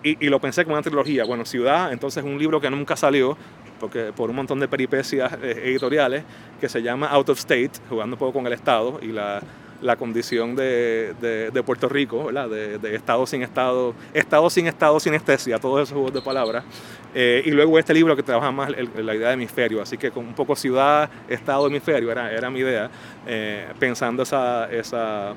Y, 0.03 0.27
lo 0.27 0.39
pensé 0.41 0.65
como 0.65 0.75
una 0.75 0.81
trilogía. 0.81 1.23
Bueno, 1.23 1.45
Ciudad, 1.45 1.93
entonces 1.93 2.23
un 2.23 2.37
libro 2.37 2.59
que 2.59 2.69
nunca 2.69 2.97
salió, 2.97 3.37
porque 3.79 4.11
por 4.13 4.29
un 4.29 4.35
montón 4.35 4.59
de 4.59 4.67
peripecias 4.67 5.31
eh, 5.41 5.61
editoriales, 5.63 6.25
que 6.59 6.67
se 6.67 6.81
llama 6.81 7.07
Out 7.07 7.29
of 7.29 7.39
State, 7.39 7.71
jugando 7.89 8.15
un 8.15 8.19
poco 8.19 8.33
con 8.33 8.45
el 8.45 8.53
Estado 8.53 8.99
y 9.01 9.07
la, 9.07 9.41
la 9.83 9.97
condición 9.97 10.55
de, 10.55 11.13
de, 11.19 11.63
Puerto 11.63 11.89
Rico, 11.89 12.25
¿verdad? 12.25 12.49
De, 12.49 12.77
de, 12.79 12.95
Estado 12.95 13.25
sin 13.27 13.43
Estado, 13.43 13.93
Estado 14.13 14.49
sin 14.49 14.67
Estado, 14.67 14.99
sinestesia, 14.99 15.59
todos 15.59 15.83
esos 15.83 15.93
juegos 15.93 16.13
de 16.13 16.21
palabras. 16.21 16.63
Eh, 17.13 17.43
y 17.45 17.51
luego 17.51 17.77
este 17.77 17.93
libro 17.93 18.15
que 18.15 18.23
trabaja 18.23 18.51
más 18.51 18.71
la 18.71 19.15
idea 19.15 19.27
de 19.27 19.33
hemisferio, 19.33 19.81
así 19.81 19.97
que 19.97 20.09
con 20.09 20.25
un 20.25 20.33
poco 20.33 20.55
ciudad, 20.55 21.09
Estado, 21.27 21.67
hemisferio, 21.67 22.11
era, 22.11 22.31
era 22.31 22.49
mi 22.49 22.59
idea, 22.59 22.89
eh, 23.27 23.67
pensando 23.79 24.23
esa, 24.23 24.69
esa 24.71 25.35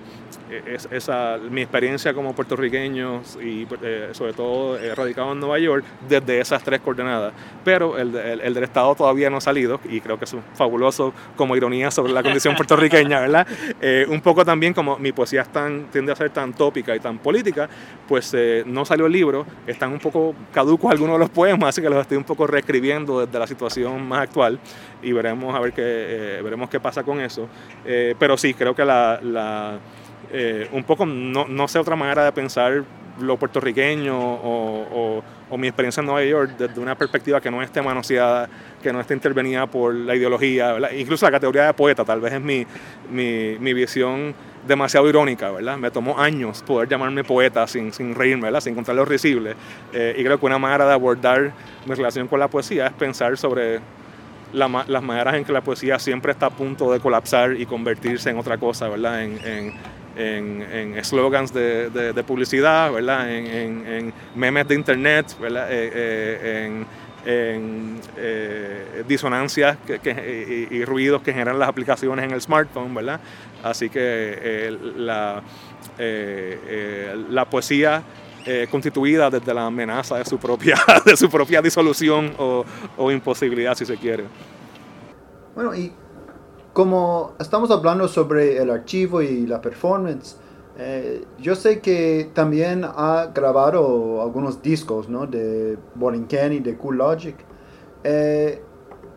esa, 0.90 1.38
mi 1.50 1.62
experiencia 1.62 2.14
como 2.14 2.34
puertorriqueño 2.34 3.22
y 3.42 3.66
eh, 3.82 4.10
sobre 4.12 4.32
todo 4.32 4.78
eh, 4.78 4.94
radicado 4.94 5.32
en 5.32 5.40
Nueva 5.40 5.58
York 5.58 5.84
desde 6.08 6.40
esas 6.40 6.62
tres 6.62 6.80
coordenadas. 6.80 7.32
Pero 7.64 7.98
el, 7.98 8.14
el, 8.14 8.54
del 8.54 8.64
Estado 8.64 8.94
todavía 8.94 9.28
no 9.28 9.38
ha 9.38 9.40
salido 9.40 9.80
y 9.88 10.00
creo 10.00 10.18
que 10.18 10.24
es 10.24 10.36
fabuloso 10.54 11.12
como 11.36 11.56
ironía 11.56 11.90
sobre 11.90 12.12
la 12.12 12.22
condición 12.22 12.54
puertorriqueña, 12.56 13.20
¿verdad? 13.20 13.46
Eh, 13.80 14.06
un 14.08 14.20
poco 14.20 14.44
también 14.44 14.72
como 14.72 14.98
mi 14.98 15.12
poesía 15.12 15.42
es 15.42 15.48
tan, 15.48 15.86
tiende 15.90 16.12
a 16.12 16.16
ser 16.16 16.30
tan 16.30 16.52
tópica 16.52 16.94
y 16.94 17.00
tan 17.00 17.18
política, 17.18 17.68
pues 18.06 18.34
no 18.66 18.84
salió 18.84 19.06
el 19.06 19.12
libro, 19.12 19.46
están 19.66 19.92
un 19.92 19.98
poco 19.98 20.34
caducos 20.52 20.90
algunos 20.90 21.14
de 21.14 21.18
los 21.20 21.30
poemas, 21.30 21.70
así 21.70 21.82
que 21.82 21.88
los 21.88 22.00
estoy 22.00 22.16
un 22.16 22.24
poco 22.24 22.46
reescribiendo 22.46 23.24
desde 23.24 23.38
la 23.38 23.46
situación 23.46 24.06
más 24.06 24.20
actual 24.20 24.60
y 25.02 25.12
veremos 25.12 25.54
a 25.54 25.60
ver 25.60 25.72
qué, 25.72 26.40
veremos 26.42 26.70
qué 26.70 26.78
pasa 26.78 27.02
con 27.02 27.20
eso. 27.20 27.48
Pero 28.18 28.36
sí, 28.36 28.54
creo 28.54 28.74
que 28.74 28.84
la, 28.84 29.20
la 29.22 29.78
eh, 30.32 30.68
un 30.72 30.84
poco, 30.84 31.06
no, 31.06 31.46
no, 31.46 31.68
sé 31.68 31.78
otra 31.78 31.96
manera 31.96 32.24
de 32.24 32.32
pensar 32.32 32.82
lo 33.20 33.36
puertorriqueño 33.38 34.18
o, 34.18 35.22
o, 35.48 35.56
mi 35.56 35.68
experiencia 35.68 36.00
en 36.00 36.06
Nueva 36.06 36.24
York 36.24 36.50
desde 36.58 36.80
una 36.80 36.96
perspectiva 36.96 37.40
que 37.40 37.50
no 37.50 37.62
esté 37.62 37.80
manoseada, 37.80 38.48
que 38.82 38.92
no 38.92 39.00
esté 39.00 39.14
intervenida 39.14 39.66
por 39.66 39.94
la 39.94 40.14
ideología, 40.14 40.76
incluso 40.94 41.24
la 41.24 41.32
categoría 41.32 41.66
de 41.66 41.74
poeta, 41.74 42.04
tal 42.04 42.20
vez 42.20 42.34
es 42.34 42.40
mi, 42.40 42.66
mi, 43.10 43.56
mi, 43.58 43.72
visión 43.72 44.34
demasiado 44.66 45.08
irónica, 45.08 45.50
¿verdad? 45.52 45.78
Me 45.78 45.90
tomó 45.90 46.18
años 46.18 46.62
poder 46.62 46.88
llamarme 46.88 47.24
poeta 47.24 47.66
sin, 47.66 47.92
sin 47.92 48.14
reírme, 48.14 48.44
¿verdad? 48.44 48.60
sin 48.60 48.72
encontrar 48.72 48.96
lo 48.96 49.04
risible. 49.04 49.54
Eh, 49.92 50.16
y 50.18 50.24
creo 50.24 50.38
que 50.38 50.44
una 50.44 50.58
manera 50.58 50.86
de 50.86 50.92
abordar 50.92 51.52
mi 51.86 51.94
relación 51.94 52.26
con 52.26 52.40
la 52.40 52.48
poesía 52.48 52.88
es 52.88 52.92
pensar 52.92 53.38
sobre 53.38 53.80
las 54.56 55.02
maneras 55.02 55.34
en 55.34 55.44
que 55.44 55.52
la 55.52 55.60
poesía 55.60 55.98
siempre 55.98 56.32
está 56.32 56.46
a 56.46 56.50
punto 56.50 56.90
de 56.92 57.00
colapsar 57.00 57.60
y 57.60 57.66
convertirse 57.66 58.30
en 58.30 58.38
otra 58.38 58.58
cosa, 58.58 58.88
¿verdad? 58.88 59.22
en, 59.22 59.38
en, 60.16 61.04
slogans 61.04 61.52
de, 61.52 61.90
de, 61.90 62.24
publicidad, 62.24 62.92
¿verdad? 62.92 63.30
En, 63.30 63.86
en, 63.86 64.12
memes 64.34 64.66
de 64.68 64.74
internet, 64.74 65.36
¿verdad? 65.40 65.68
Eh, 65.70 65.90
eh, 65.92 66.84
en, 67.26 68.00
eh, 68.16 69.04
disonancias 69.06 69.76
que, 69.84 70.68
y, 70.70 70.84
ruidos 70.84 71.22
que 71.22 71.32
generan 71.32 71.58
las 71.58 71.68
aplicaciones 71.68 72.24
en 72.24 72.30
el 72.30 72.40
smartphone, 72.40 72.94
¿verdad? 72.94 73.20
Así 73.62 73.88
que 73.88 74.76
la, 74.96 75.42
la 77.30 77.44
poesía 77.46 78.02
constituida 78.70 79.28
desde 79.28 79.52
la 79.52 79.66
amenaza 79.66 80.18
de 80.18 80.24
su 80.24 80.38
propia, 80.38 80.76
de 81.04 81.16
su 81.16 81.28
propia 81.28 81.60
disolución 81.60 82.32
o, 82.38 82.64
o 82.96 83.10
imposibilidad, 83.10 83.74
si 83.76 83.84
se 83.84 83.96
quiere. 83.96 84.24
Bueno, 85.54 85.74
y 85.74 85.92
como 86.72 87.34
estamos 87.40 87.70
hablando 87.70 88.06
sobre 88.06 88.58
el 88.58 88.70
archivo 88.70 89.22
y 89.22 89.46
la 89.46 89.60
performance, 89.62 90.36
eh, 90.78 91.24
yo 91.38 91.54
sé 91.54 91.80
que 91.80 92.30
también 92.34 92.84
ha 92.84 93.30
grabado 93.34 94.20
algunos 94.20 94.60
discos 94.60 95.08
¿no? 95.08 95.26
de 95.26 95.78
Borinquen 95.94 96.52
y 96.52 96.58
de 96.60 96.76
Cool 96.76 96.98
Logic. 96.98 97.36
Eh, 98.04 98.62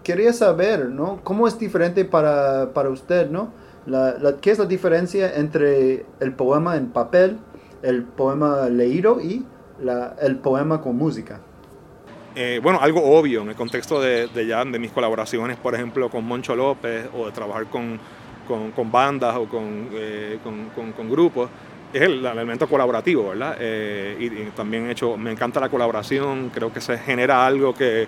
quería 0.03 0.31
saber 0.31 0.87
¿no? 0.87 1.19
cómo 1.21 1.47
es 1.47 1.59
diferente 1.59 2.05
para, 2.05 2.73
para 2.73 2.89
usted, 2.89 3.29
¿no? 3.29 3.51
¿Qué 4.39 4.51
es 4.51 4.59
la 4.59 4.65
diferencia 4.65 5.35
entre 5.35 6.05
el 6.19 6.33
poema 6.33 6.77
en 6.77 6.91
papel, 6.91 7.39
el 7.83 8.03
poema 8.03 8.69
leído 8.69 9.21
y 9.21 9.45
la, 9.81 10.15
el 10.21 10.37
poema 10.37 10.81
con 10.81 10.97
música? 10.97 11.41
Eh, 12.35 12.59
bueno, 12.61 12.79
algo 12.81 13.03
obvio 13.03 13.41
en 13.41 13.49
el 13.49 13.55
contexto 13.55 13.99
de, 13.99 14.27
de, 14.27 14.45
ya 14.45 14.63
de 14.63 14.79
mis 14.79 14.91
colaboraciones, 14.91 15.57
por 15.57 15.73
ejemplo, 15.73 16.09
con 16.09 16.23
Moncho 16.25 16.55
López 16.55 17.07
o 17.13 17.25
de 17.25 17.31
trabajar 17.31 17.65
con, 17.65 17.99
con, 18.75 18.91
bandas 18.91 19.35
o 19.35 19.47
eh, 19.93 20.37
con, 20.43 20.91
con, 20.91 21.09
grupos, 21.09 21.49
es 21.91 22.01
el, 22.01 22.25
elemento 22.25 22.67
colaborativo, 22.67 23.29
¿verdad? 23.29 23.57
Eh, 23.59 24.15
y, 24.19 24.49
también 24.51 24.87
he 24.87 24.91
hecho, 24.91 25.17
me 25.17 25.31
encanta 25.31 25.59
la 25.59 25.69
colaboración, 25.69 26.51
creo 26.53 26.71
que 26.71 26.81
se 26.81 26.97
genera 26.99 27.45
algo 27.45 27.73
que, 27.73 28.07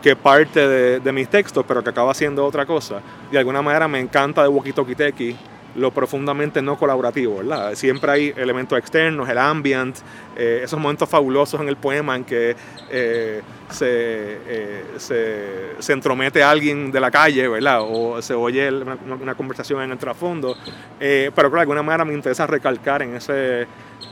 que 0.00 0.14
parte 0.14 0.66
de, 0.66 1.00
de, 1.00 1.12
mis 1.12 1.28
textos, 1.28 1.64
pero 1.66 1.82
que 1.82 1.90
acaba 1.90 2.14
siendo 2.14 2.44
otra 2.44 2.66
cosa. 2.66 3.00
De 3.30 3.38
alguna 3.38 3.62
manera 3.62 3.88
me 3.88 3.98
encanta 3.98 4.42
de 4.42 4.48
Walkie 4.48 4.72
Talkie 4.72 4.94
Teki 4.94 5.36
lo 5.76 5.90
profundamente 5.90 6.62
no 6.62 6.76
colaborativo, 6.76 7.36
¿verdad? 7.38 7.74
Siempre 7.74 8.10
hay 8.10 8.34
elementos 8.36 8.78
externos, 8.78 9.28
el 9.28 9.38
ambient, 9.38 9.96
eh, 10.36 10.60
esos 10.64 10.78
momentos 10.80 11.08
fabulosos 11.08 11.60
en 11.60 11.68
el 11.68 11.76
poema 11.76 12.16
en 12.16 12.24
que 12.24 12.56
eh, 12.90 13.42
eh, 13.80 14.84
se, 14.98 15.76
se, 15.78 15.92
entromete 15.92 16.42
alguien 16.42 16.90
de 16.90 17.00
la 17.00 17.10
calle, 17.10 17.46
¿verdad? 17.48 17.80
O 17.82 18.20
se 18.22 18.34
oye 18.34 18.70
una, 18.70 19.34
conversación 19.34 19.82
en 19.82 19.92
el 19.92 19.98
trasfondo. 19.98 20.56
pero 20.98 21.32
claro, 21.32 21.50
de 21.50 21.60
alguna 21.60 21.82
manera 21.82 22.04
me 22.04 22.14
interesa 22.14 22.46
recalcar 22.46 23.02
en 23.02 23.16
ese, 23.16 23.66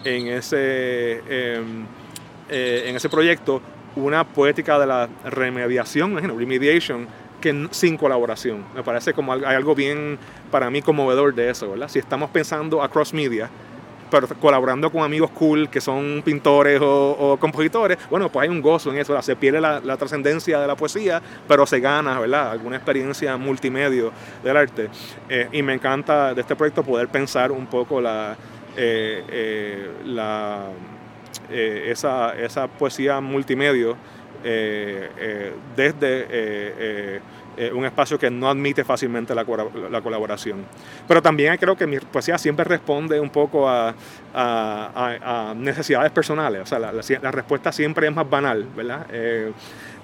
en 0.05 0.29
ese, 0.29 1.23
em, 1.29 1.87
en 2.49 2.97
ese 2.97 3.09
proyecto 3.09 3.63
una 3.97 4.25
poética 4.25 4.79
de 4.79 4.87
la 4.87 5.09
remediación, 5.25 6.17
remediation, 6.17 7.07
que 7.45 7.69
sin 7.73 7.99
colaboración. 7.99 8.65
Me 8.75 8.83
parece 8.83 9.13
como 9.13 9.35
hay 9.35 9.45
algo 9.45 9.75
bien 9.75 10.19
para 10.51 10.71
mí 10.71 10.81
conmovedor 10.81 11.35
de 11.35 11.51
eso, 11.51 11.71
¿verdad? 11.71 11.89
Si 11.89 11.99
estamos 11.99 12.31
pensando 12.31 12.83
across 12.83 13.13
media, 13.13 13.51
pero 14.11 14.27
colaborando 14.41 14.91
con 14.91 15.03
amigos 15.03 15.31
cool 15.33 15.69
que 15.69 15.81
son 15.81 16.23
pintores 16.25 16.81
o, 16.83 17.37
compositores, 17.39 17.99
bueno, 18.09 18.31
pues 18.31 18.45
hay 18.45 18.49
un 18.49 18.63
gozo 18.63 18.91
en 18.91 18.99
eso, 18.99 19.21
se 19.21 19.37
pierde 19.37 19.61
la, 19.61 19.97
trascendencia 19.99 20.59
de 20.59 20.67
la 20.67 20.75
poesía, 20.75 21.21
pero 21.47 21.67
se 21.67 21.81
gana, 21.81 22.19
¿verdad? 22.19 22.53
Alguna 22.53 22.77
experiencia 22.77 23.37
multimedia 23.37 24.11
del 24.43 24.57
arte. 24.57 24.89
Eh, 25.29 25.49
y 25.53 25.63
me 25.63 25.75
encanta 25.75 26.33
de 26.33 26.41
este 26.41 26.57
proyecto 26.57 26.83
poder 26.83 27.09
pensar 27.09 27.53
un 27.53 27.67
poco 27.67 28.01
la, 28.01 28.37
eh, 28.75 29.23
eh, 29.29 29.91
la 30.07 30.69
esa, 31.51 32.35
esa 32.39 32.69
poesía 32.69 33.21
multimedia 33.21 33.95
desde 35.77 37.21
eh, 37.57 37.71
un 37.73 37.85
espacio 37.85 38.19
que 38.19 38.31
no 38.31 38.49
admite 38.49 38.85
fácilmente 38.85 39.35
la, 39.35 39.45
colaboración. 39.45 40.65
Pero 41.07 41.23
también 41.23 41.57
creo 41.57 41.77
que 41.77 41.87
mi 41.87 41.99
poesía 41.99 42.39
siempre 42.39 42.65
responde 42.65 43.21
un 43.21 43.31
poco 43.31 43.69
a, 43.69 43.95
necesidades 45.57 46.11
personales, 46.11 46.63
o 46.63 46.67
sea, 46.67 46.79
la, 46.79 47.31
respuesta 47.31 47.71
siempre 47.71 48.09
es 48.09 48.15
más 48.15 48.29
banal, 48.29 48.67
¿verdad? 48.77 49.07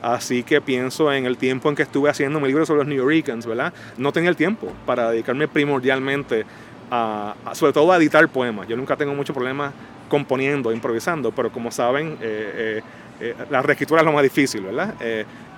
Así 0.02 0.42
que 0.42 0.60
pienso 0.60 1.12
en 1.12 1.26
el 1.26 1.36
tiempo 1.36 1.68
en 1.68 1.76
que 1.76 1.82
estuve 1.82 2.08
haciendo 2.08 2.40
mi 2.40 2.48
libro 2.48 2.64
sobre 2.64 2.78
los 2.78 2.88
New 2.88 2.96
Yorkers, 2.96 3.44
¿verdad? 3.46 3.72
No 3.98 4.12
tenía 4.12 4.30
el 4.30 4.36
tiempo 4.36 4.72
para 4.86 5.10
dedicarme 5.10 5.46
primordialmente 5.46 6.46
a, 6.90 7.34
sobre 7.52 7.72
todo 7.72 7.92
a 7.92 7.96
editar 7.96 8.26
poemas. 8.28 8.66
Yo 8.66 8.76
nunca 8.76 8.96
tengo 8.96 9.14
mucho 9.14 9.34
problema 9.34 9.72
componiendo, 10.08 10.72
improvisando, 10.72 11.32
pero 11.32 11.52
como 11.52 11.70
saben, 11.70 12.16
eh, 12.20 12.82
la 13.50 13.60
reescritura 13.60 14.00
es 14.00 14.06
lo 14.06 14.12
más 14.12 14.22
difícil, 14.22 14.62
¿verdad? 14.62 14.94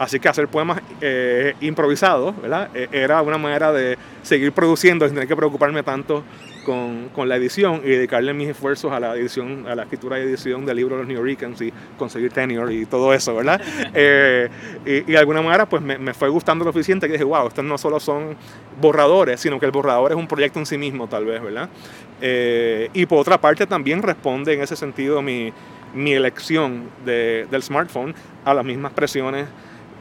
Eh, 0.02 0.04
así 0.04 0.20
que 0.20 0.28
hacer 0.28 0.48
poemas 0.48 0.80
eh, 1.00 1.54
improvisados, 1.60 2.40
¿verdad? 2.40 2.68
era 2.74 3.22
una 3.22 3.38
manera 3.38 3.72
de 3.72 3.96
seguir 4.22 4.52
produciendo 4.52 5.06
sin 5.06 5.14
tener 5.14 5.28
que 5.28 5.36
preocuparme 5.36 5.82
tanto 5.82 6.24
con, 6.64 7.08
con, 7.14 7.28
la 7.28 7.36
edición 7.36 7.80
y 7.84 7.88
dedicarle 7.88 8.32
mis 8.32 8.48
esfuerzos 8.48 8.92
a 8.92 9.00
la 9.00 9.16
edición, 9.16 9.66
a 9.66 9.74
la 9.74 9.82
escritura 9.82 10.18
y 10.18 10.22
edición 10.22 10.64
del 10.64 10.76
libro 10.76 10.96
de 10.96 11.02
los 11.02 11.08
New 11.08 11.26
Yorkers 11.26 11.60
y 11.60 11.72
conseguir 11.98 12.32
tenure 12.32 12.72
y 12.72 12.86
todo 12.86 13.12
eso, 13.12 13.34
¿verdad? 13.34 13.60
Eh, 13.94 14.48
y, 14.86 14.90
y, 14.90 15.02
de 15.02 15.18
alguna 15.18 15.42
manera 15.42 15.66
pues 15.66 15.82
me, 15.82 15.98
me, 15.98 16.14
fue 16.14 16.28
gustando 16.28 16.64
lo 16.64 16.72
suficiente 16.72 17.06
que 17.06 17.12
dije, 17.14 17.24
wow, 17.24 17.46
estos 17.46 17.64
no 17.64 17.76
solo 17.76 18.00
son 18.00 18.36
borradores, 18.80 19.40
sino 19.40 19.60
que 19.60 19.66
el 19.66 19.72
borrador 19.72 20.12
es 20.12 20.16
un 20.16 20.26
proyecto 20.26 20.58
en 20.58 20.66
sí 20.66 20.78
mismo 20.78 21.08
tal 21.08 21.26
vez, 21.26 21.42
¿verdad? 21.42 21.68
Eh, 22.20 22.88
y 22.94 23.06
por 23.06 23.18
otra 23.18 23.38
parte 23.40 23.66
también 23.66 24.02
responde 24.02 24.54
en 24.54 24.62
ese 24.62 24.76
sentido 24.76 25.20
mi, 25.20 25.52
mi 25.94 26.12
elección 26.12 26.88
de, 27.04 27.46
del 27.50 27.62
smartphone 27.62 28.14
a 28.44 28.54
las 28.54 28.64
mismas 28.64 28.92
presiones 28.92 29.46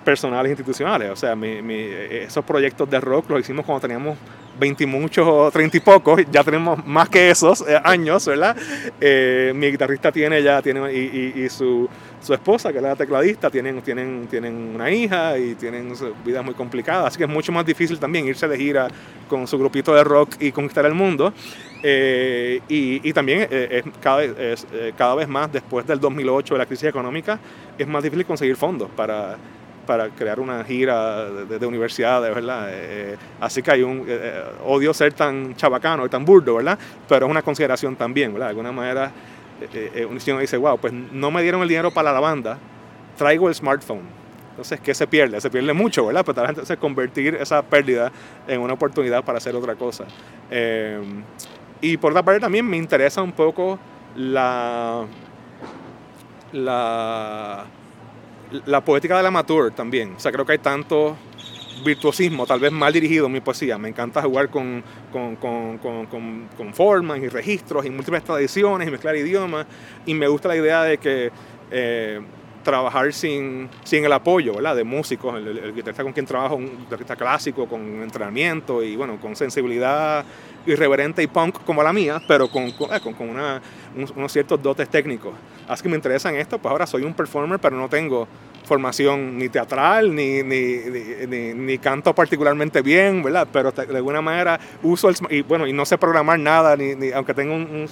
personales 0.03 0.49
e 0.49 0.53
institucionales. 0.53 1.09
O 1.09 1.15
sea, 1.15 1.35
mi, 1.35 1.61
mi, 1.61 1.79
esos 1.79 2.43
proyectos 2.43 2.89
de 2.89 2.99
rock 2.99 3.29
los 3.29 3.39
hicimos 3.41 3.65
cuando 3.65 3.81
teníamos 3.81 4.17
20 4.59 4.83
y 4.83 4.87
muchos 4.87 5.27
o 5.27 5.49
30 5.49 5.77
y 5.77 5.79
pocos, 5.79 6.21
ya 6.31 6.43
tenemos 6.43 6.85
más 6.85 7.09
que 7.09 7.31
esos 7.31 7.61
eh, 7.67 7.79
años, 7.83 8.25
¿verdad? 8.25 8.55
Eh, 8.99 9.53
mi 9.55 9.71
guitarrista 9.71 10.11
tiene 10.11 10.43
ya, 10.43 10.61
tiene, 10.61 10.93
y, 10.93 11.33
y, 11.35 11.43
y, 11.43 11.49
su, 11.49 11.89
su 12.21 12.33
esposa, 12.33 12.71
que 12.71 12.77
es 12.77 12.83
la 12.83 12.95
tecladista, 12.95 13.49
tienen, 13.49 13.81
tienen, 13.81 14.27
tienen 14.29 14.73
una 14.75 14.91
hija 14.91 15.37
y 15.37 15.55
tienen 15.55 15.93
vidas 16.23 16.43
muy 16.43 16.53
complicadas, 16.53 17.07
así 17.07 17.17
que 17.17 17.23
es 17.23 17.29
mucho 17.29 17.51
más 17.51 17.65
difícil 17.65 17.97
también 17.99 18.27
irse 18.27 18.47
de 18.47 18.57
gira 18.57 18.87
con 19.27 19.47
su 19.47 19.57
grupito 19.57 19.95
de 19.95 20.03
rock 20.03 20.35
y 20.39 20.51
conquistar 20.51 20.85
el 20.85 20.93
mundo. 20.93 21.33
Eh, 21.83 22.61
y, 22.69 23.09
y, 23.09 23.13
también 23.13 23.47
es 23.49 23.83
cada, 23.99 24.23
es, 24.23 24.67
cada 24.95 25.15
vez 25.15 25.27
más, 25.27 25.51
después 25.51 25.87
del 25.87 25.99
2008, 25.99 26.53
de 26.53 26.57
la 26.59 26.65
crisis 26.67 26.87
económica, 26.87 27.39
es 27.79 27.87
más 27.87 28.03
difícil 28.03 28.25
conseguir 28.27 28.55
fondos 28.55 28.91
para 28.95 29.37
para 29.81 30.09
crear 30.09 30.39
una 30.39 30.63
gira 30.63 31.25
de, 31.25 31.59
de 31.59 31.65
universidades, 31.65 32.33
¿verdad? 32.33 32.67
Eh, 32.69 33.17
así 33.39 33.61
que 33.61 33.71
hay 33.71 33.83
un, 33.83 34.05
eh, 34.07 34.43
odio 34.65 34.93
ser 34.93 35.13
tan 35.13 35.55
chabacano 35.55 36.05
y 36.05 36.09
tan 36.09 36.23
burdo, 36.23 36.55
¿verdad? 36.55 36.77
Pero 37.07 37.25
es 37.25 37.31
una 37.31 37.41
consideración 37.41 37.95
también, 37.95 38.33
¿verdad? 38.33 38.47
De 38.47 38.49
alguna 38.51 38.71
manera, 38.71 39.11
eh, 39.73 40.07
uno 40.09 40.39
dice, 40.39 40.57
wow, 40.57 40.77
pues 40.77 40.93
no 40.93 41.31
me 41.31 41.41
dieron 41.41 41.61
el 41.61 41.67
dinero 41.67 41.91
para 41.91 42.11
la 42.11 42.19
banda, 42.19 42.57
traigo 43.17 43.49
el 43.49 43.55
smartphone. 43.55 44.21
Entonces, 44.51 44.79
¿qué 44.79 44.93
se 44.93 45.07
pierde? 45.07 45.39
Se 45.39 45.49
pierde 45.49 45.73
mucho, 45.73 46.05
¿verdad? 46.05 46.23
Pero 46.25 46.47
entonces 46.47 46.77
convertir 46.77 47.35
esa 47.35 47.61
pérdida 47.61 48.11
en 48.47 48.61
una 48.61 48.73
oportunidad 48.73 49.23
para 49.23 49.37
hacer 49.37 49.55
otra 49.55 49.75
cosa. 49.75 50.05
y 51.81 51.97
por 51.97 52.11
otra 52.11 52.23
parte 52.23 52.41
también 52.41 52.65
me 52.65 52.77
interesa 52.77 53.21
un 53.21 53.31
poco 53.31 53.79
la... 54.15 55.05
la 56.51 57.65
la 58.65 58.83
poética 58.83 59.17
del 59.17 59.25
amateur 59.25 59.71
también. 59.71 60.15
O 60.15 60.19
sea, 60.19 60.31
creo 60.31 60.45
que 60.45 60.53
hay 60.53 60.57
tanto 60.59 61.17
virtuosismo, 61.83 62.45
tal 62.45 62.59
vez 62.59 62.71
mal 62.71 62.93
dirigido 62.93 63.25
en 63.25 63.31
mi 63.31 63.41
poesía. 63.41 63.77
Me 63.77 63.89
encanta 63.89 64.21
jugar 64.21 64.49
con, 64.49 64.83
con, 65.11 65.35
con, 65.37 65.77
con 66.57 66.73
formas 66.73 67.19
y 67.19 67.27
registros 67.27 67.85
y 67.85 67.89
múltiples 67.89 68.23
tradiciones 68.23 68.87
y 68.87 68.91
mezclar 68.91 69.15
idiomas. 69.15 69.65
Y 70.05 70.13
me 70.13 70.27
gusta 70.27 70.47
la 70.47 70.55
idea 70.55 70.83
de 70.83 70.97
que 70.97 71.31
eh, 71.71 72.21
trabajar 72.61 73.13
sin, 73.13 73.69
sin 73.83 74.05
el 74.05 74.13
apoyo 74.13 74.55
¿verdad? 74.55 74.75
de 74.75 74.83
músicos, 74.83 75.35
el, 75.35 75.73
guitarrista 75.73 76.03
con 76.03 76.13
quien 76.13 76.25
trabajo, 76.25 76.55
un 76.55 76.79
guitarrista 76.79 77.15
clásico, 77.15 77.67
con 77.67 77.81
entrenamiento 78.01 78.83
y 78.83 78.95
bueno, 78.95 79.19
con 79.19 79.35
sensibilidad 79.35 80.25
irreverente 80.65 81.23
y 81.23 81.27
punk 81.27 81.63
como 81.63 81.81
la 81.83 81.91
mía, 81.91 82.21
pero 82.27 82.47
con, 82.49 82.71
con, 82.71 83.13
con 83.13 83.29
una, 83.29 83.61
unos 84.15 84.31
ciertos 84.31 84.61
dotes 84.61 84.89
técnicos. 84.89 85.33
Así 85.67 85.83
que 85.83 85.89
me 85.89 85.95
interesan 85.95 86.35
esto, 86.35 86.59
pues 86.59 86.71
ahora 86.71 86.85
soy 86.85 87.03
un 87.03 87.13
performer, 87.13 87.59
pero 87.59 87.77
no 87.77 87.89
tengo 87.89 88.27
formación 88.63 89.37
ni 89.37 89.49
teatral, 89.49 90.13
ni, 90.13 90.43
ni, 90.43 91.53
ni, 91.53 91.77
canto 91.77 92.13
particularmente 92.13 92.81
bien, 92.81 93.23
¿verdad? 93.23 93.47
Pero 93.51 93.71
de 93.71 93.97
alguna 93.97 94.21
manera 94.21 94.59
uso 94.83 95.09
el... 95.09 95.15
Y 95.29 95.41
bueno, 95.41 95.67
y 95.67 95.73
no 95.73 95.85
sé 95.85 95.97
programar 95.97 96.39
nada, 96.39 96.75
ni, 96.77 97.11
aunque 97.11 97.33
tengo 97.33 97.55
un 97.55 97.87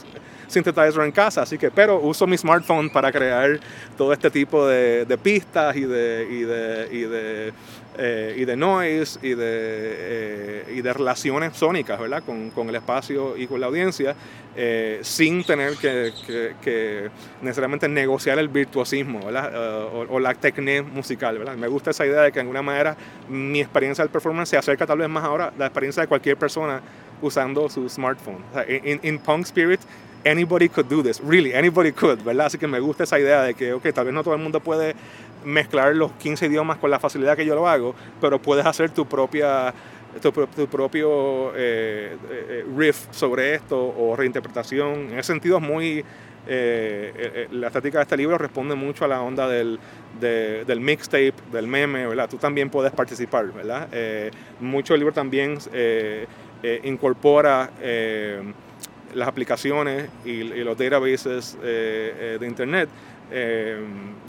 synthesizer 0.50 1.04
en 1.04 1.12
casa, 1.12 1.44
así 1.44 1.58
que, 1.58 1.72
pero 1.72 2.00
uso 2.00 2.28
mi 2.28 2.38
smartphone 2.38 2.90
para 2.90 3.12
crear 3.12 3.60
todo 3.98 4.12
este 4.12 4.30
tipo 4.30 4.68
de, 4.68 5.06
de 5.06 5.18
pistas 5.18 5.76
y 5.76 5.82
de, 5.82 6.28
y 6.30 6.42
de, 6.42 6.90
y 6.92 7.02
de, 7.02 7.54
eh, 7.98 8.36
y 8.38 8.46
de 8.46 8.56
noise 8.56 9.20
y 9.22 9.30
de, 9.30 9.36
eh, 9.40 10.74
y 10.76 10.82
de 10.82 10.94
relaciones 10.94 11.58
sónicas, 11.58 12.00
¿verdad? 12.00 12.24
Con, 12.24 12.50
con, 12.52 12.70
el 12.70 12.76
espacio 12.76 13.36
y 13.36 13.46
con 13.46 13.60
la 13.60 13.68
audiencia, 13.68 14.16
eh, 14.56 15.00
sin 15.02 15.44
tener 15.44 15.74
que, 15.76 16.14
que, 16.26 16.56
que, 16.62 17.10
necesariamente 17.42 17.88
negociar 17.88 18.40
el 18.40 18.48
virtuosismo, 18.48 19.26
¿verdad? 19.26 19.52
Uh, 19.54 19.98
o, 19.98 20.16
o, 20.16 20.20
la 20.20 20.34
técnica 20.34 20.84
musical, 20.84 21.38
¿verdad? 21.38 21.56
Me 21.56 21.68
gusta 21.68 21.92
esa 21.92 22.06
idea 22.06 22.22
de 22.22 22.32
que 22.32 22.36
de 22.36 22.42
alguna 22.42 22.62
manera 22.62 22.96
mi 23.28 23.60
experiencia 23.60 24.04
del 24.04 24.12
performance 24.12 24.50
se 24.50 24.58
acerca 24.58 24.88
tal 24.88 25.00
vez 25.00 25.10
más 25.10 25.24
ahora 25.24 25.48
a 25.48 25.54
la 25.58 25.66
experiencia 25.66 26.02
de 26.02 26.08
cualquier 26.08 26.38
persona 26.38 26.82
usando 27.22 27.70
su 27.70 27.88
smartphone. 27.90 28.44
O 28.52 28.54
sea, 28.54 28.66
in, 28.70 29.00
in 29.04 29.20
Punk 29.20 29.46
Spirit 29.46 29.82
anybody 30.26 30.70
could 30.70 30.88
do 30.88 31.02
this, 31.02 31.22
really, 31.22 31.54
anybody 31.54 31.92
could, 31.92 32.24
¿verdad? 32.24 32.48
Así 32.48 32.58
que 32.58 32.68
me 32.68 32.80
gusta 32.80 33.04
esa 33.04 33.20
idea 33.20 33.44
de 33.44 33.54
que, 33.54 33.74
ok, 33.74 33.94
tal 33.94 34.06
vez 34.06 34.14
no 34.14 34.24
todo 34.24 34.34
el 34.34 34.42
mundo 34.42 34.60
puede 34.60 34.96
mezclar 35.46 35.96
los 35.96 36.12
15 36.14 36.48
idiomas 36.48 36.78
con 36.78 36.92
la 36.92 37.00
facilidad 37.00 37.36
que 37.36 37.46
yo 37.46 37.56
lo 37.56 37.68
hago, 37.68 37.96
pero 38.20 38.42
puedes 38.42 38.66
hacer 38.66 38.90
tu 38.90 39.06
propia 39.06 39.74
tu, 40.22 40.32
tu 40.32 40.68
propio 40.68 41.52
eh, 41.56 42.18
eh, 42.30 42.66
riff 42.76 43.08
sobre 43.12 43.56
esto 43.56 43.78
o 43.78 44.16
reinterpretación. 44.16 45.12
En 45.12 45.20
ese 45.20 45.34
sentido 45.34 45.58
es 45.58 45.64
muy... 45.64 46.04
Eh, 46.52 47.48
la 47.52 47.68
estética 47.68 48.00
de 48.00 48.04
este 48.04 48.18
libro 48.18 48.38
responde 48.38 48.74
mucho 48.74 49.06
a 49.06 49.08
la 49.08 49.22
onda 49.22 49.48
del, 49.48 49.78
de, 50.20 50.66
del 50.66 50.80
mixtape, 50.80 51.34
del 51.52 51.68
meme, 51.68 52.08
¿verdad? 52.08 52.28
Tú 52.28 52.38
también 52.38 52.72
puedes 52.72 52.92
participar, 52.92 53.54
¿verdad? 53.54 53.88
mucho 54.60 54.96
el 54.96 55.02
libro 55.02 55.14
también 55.14 55.60
incorpora 56.84 57.70
las 59.14 59.28
aplicaciones 59.28 60.10
y, 60.26 60.30
y 60.30 60.64
los 60.64 60.78
databases 60.78 61.58
eh, 61.62 62.36
eh, 62.36 62.38
de 62.40 62.48
Internet 62.48 62.90
eh, 63.32 63.80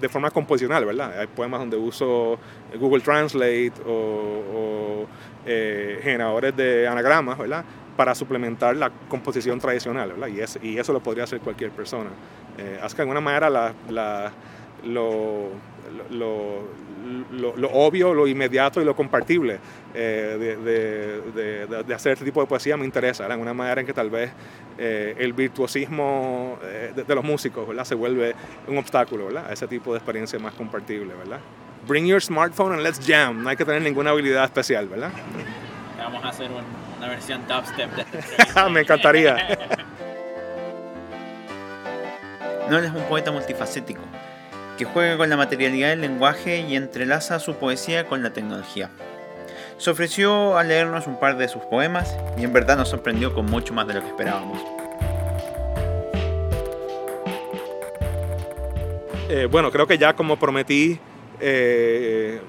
de 0.01 0.09
forma 0.09 0.31
composicional, 0.31 0.85
¿verdad? 0.85 1.21
Hay 1.21 1.27
poemas 1.27 1.61
donde 1.61 1.77
uso 1.77 2.39
Google 2.79 3.01
Translate 3.01 3.73
o, 3.87 5.07
eh, 5.47 6.01
generadores 6.03 6.55
de 6.57 6.87
anagramas, 6.87 7.39
¿verdad? 7.39 7.65
Para 7.97 8.15
suplementar 8.15 8.77
la 8.77 8.91
composición 9.09 9.59
tradicional, 9.59 10.13
¿verdad? 10.13 10.29
Y, 10.29 10.41
es, 10.41 10.59
y 10.63 10.79
eso 10.79 10.93
lo 10.93 11.01
podría 11.01 11.25
hacer 11.25 11.41
cualquier 11.41 11.71
persona. 11.71 12.11
así 12.83 12.95
que 12.95 12.97
de 12.97 13.03
alguna 13.03 13.21
manera 13.21 13.49
la, 13.49 14.33
lo, 14.85 15.49
lo, 16.11 16.63
lo, 17.33 17.57
lo, 17.57 17.71
obvio, 17.71 18.15
lo 18.15 18.27
inmediato 18.27 18.81
y 18.81 18.85
lo 18.85 18.95
compartible 18.95 19.59
eh, 19.95 20.37
de, 20.39 20.57
de, 20.57 21.67
de, 21.67 21.83
de, 21.85 21.95
hacer 21.95 22.13
este 22.13 22.25
tipo 22.25 22.41
de 22.41 22.47
poesía 22.47 22.77
me 22.77 22.85
interesa, 22.85 23.25
¿verdad? 23.25 23.37
en 23.37 23.43
una 23.43 23.55
manera 23.55 23.81
en 23.81 23.87
que 23.87 23.93
tal 23.93 24.11
vez 24.11 24.31
eh, 24.79 25.15
el 25.19 25.33
virtuosismo 25.33 26.59
eh, 26.63 26.93
de, 26.95 27.15
los 27.15 27.25
músicos 27.25 27.67
¿verdad? 27.67 27.85
se 27.85 27.95
vuelve 27.95 28.35
un 28.69 28.79
obstáculo 28.79 29.27
¿verdad? 29.27 29.47
a 29.49 29.53
ese 29.53 29.67
tipo 29.67 29.93
de 29.93 29.99
experiencia 29.99 30.39
más 30.39 30.55
compartible. 30.55 31.15
¿verdad? 31.15 31.41
Bring 31.87 32.07
your 32.07 32.23
smartphone 32.23 32.75
and 32.75 32.83
let's 32.83 33.01
jam. 33.05 33.43
No 33.43 33.49
hay 33.49 33.57
que 33.57 33.65
tener 33.65 33.83
ninguna 33.83 34.11
habilidad 34.11 34.45
especial, 34.45 34.87
¿verdad? 34.89 35.11
Vamos 35.99 36.25
a 36.25 36.29
hacer 36.29 36.51
un, 36.51 36.65
una 36.99 37.09
versión 37.09 37.47
dubstep 37.49 37.91
de 37.95 38.03
este 38.03 38.71
Me 38.71 38.81
encantaría. 38.81 39.59
Noel 42.69 42.85
es 42.85 42.93
un 42.93 43.03
poeta 43.05 43.33
multifacético 43.33 44.01
que 44.81 44.87
juega 44.87 45.19
con 45.19 45.29
la 45.29 45.37
materialidad 45.37 45.91
del 45.91 46.01
lenguaje 46.01 46.61
y 46.67 46.75
entrelaza 46.75 47.39
su 47.39 47.57
poesía 47.57 48.07
con 48.07 48.23
la 48.23 48.33
tecnología. 48.33 48.91
Se 49.77 49.91
ofreció 49.91 50.57
a 50.57 50.65
leernos 50.65 51.07
un 51.07 51.21
par 51.21 51.37
de 51.37 51.49
sus 51.49 51.61
poemas 51.65 52.17
y 52.39 52.45
en 52.45 52.53
verdad 52.55 52.79
nos 52.79 52.89
sorprendió 52.89 53.35
con 53.35 53.45
mucho 53.45 53.75
más 53.75 53.87
de 53.87 53.93
lo 53.93 54.01
que 54.01 54.07
esperábamos. 54.07 54.59
Eh, 59.29 59.49
bueno, 59.51 59.71
creo 59.71 59.87
que 59.87 59.99
ya 59.99 60.17
como 60.17 60.39
prometí, 60.39 60.99
eh, 61.41 62.41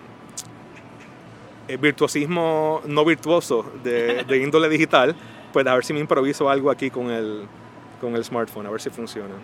el 1.68 1.78
virtuosismo 1.80 2.82
no 2.86 3.04
virtuoso 3.04 3.74
de, 3.84 4.24
de, 4.24 4.38
índole 4.38 4.70
digital, 4.70 5.18
pues 5.52 5.68
a 5.68 5.74
ver 5.74 5.84
si 5.84 5.92
me 5.92 6.00
improviso 6.00 6.50
algo 6.50 6.72
aquí 6.72 6.90
con 6.90 7.12
el, 7.12 7.46
con 8.00 8.16
el 8.16 8.24
smartphone, 8.24 8.68
a 8.68 8.70
ver 8.70 8.80
si 8.80 8.90
funciona. 8.90 9.36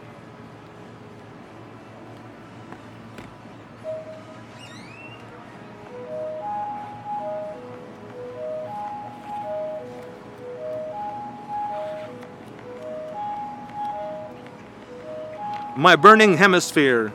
My 15.78 15.96
burning 15.96 16.38
hemisphere. 16.38 17.14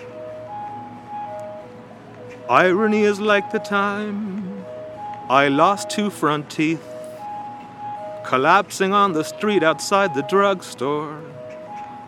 Irony 2.49 3.03
is 3.03 3.19
like 3.19 3.51
the 3.51 3.59
time 3.59 4.65
I 5.29 5.49
lost 5.49 5.91
two 5.91 6.11
front 6.11 6.49
teeth, 6.49 6.87
collapsing 8.25 8.93
on 8.93 9.15
the 9.15 9.25
street 9.25 9.65
outside 9.65 10.15
the 10.15 10.23
drugstore. 10.23 11.21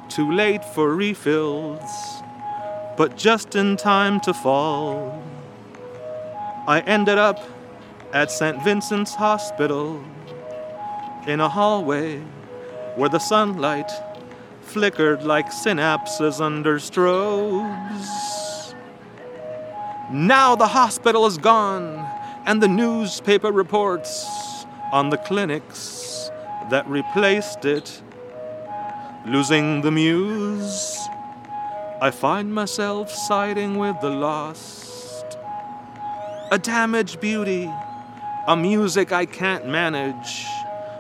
Too 0.09 0.31
late 0.31 0.65
for 0.65 0.95
refills, 0.95 2.23
but 2.97 3.17
just 3.17 3.57
in 3.57 3.77
time 3.77 4.21
to 4.21 4.33
fall. 4.33 5.25
I 6.69 6.85
ended 6.87 7.19
up 7.19 7.41
at 8.13 8.31
St. 8.31 8.63
Vincent's 8.63 9.17
Hospital 9.17 10.05
in 11.27 11.41
a 11.41 11.49
hallway 11.49 12.21
where 12.95 13.09
the 13.09 13.19
sunlight 13.19 13.91
flickered 14.75 15.23
like 15.23 15.53
synapses 15.53 16.41
under 16.41 16.81
strobes. 16.81 18.75
Now 20.11 20.57
the 20.57 20.67
hospital 20.67 21.27
is 21.27 21.39
gone, 21.39 22.05
and 22.45 22.61
the 22.61 22.67
newspaper 22.67 23.53
reports 23.53 24.67
on 24.93 25.11
the 25.11 25.17
clinics 25.17 26.29
that 26.71 26.85
replaced 26.89 27.65
it. 27.65 28.03
Losing 29.25 29.81
the 29.83 29.93
muse, 29.93 30.99
I 32.03 32.11
find 32.11 32.53
myself 32.53 33.13
siding 33.13 33.79
with 33.79 34.01
the 34.01 34.11
lost. 34.11 35.39
A 36.51 36.59
damaged 36.59 37.21
beauty, 37.21 37.73
a 38.49 38.57
music 38.57 39.13
I 39.13 39.25
can't 39.25 39.69
manage. 39.69 40.47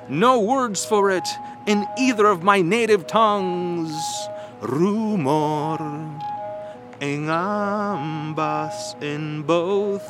No 0.08 0.38
words 0.38 0.84
for 0.84 1.10
it 1.10 1.28
in 1.66 1.86
either 1.98 2.26
of 2.26 2.42
my 2.42 2.60
native 2.60 3.06
tongues. 3.06 3.94
Rumor 4.60 5.78
en 7.00 7.28
ambas, 7.28 8.94
in 9.02 9.42
both. 9.42 10.08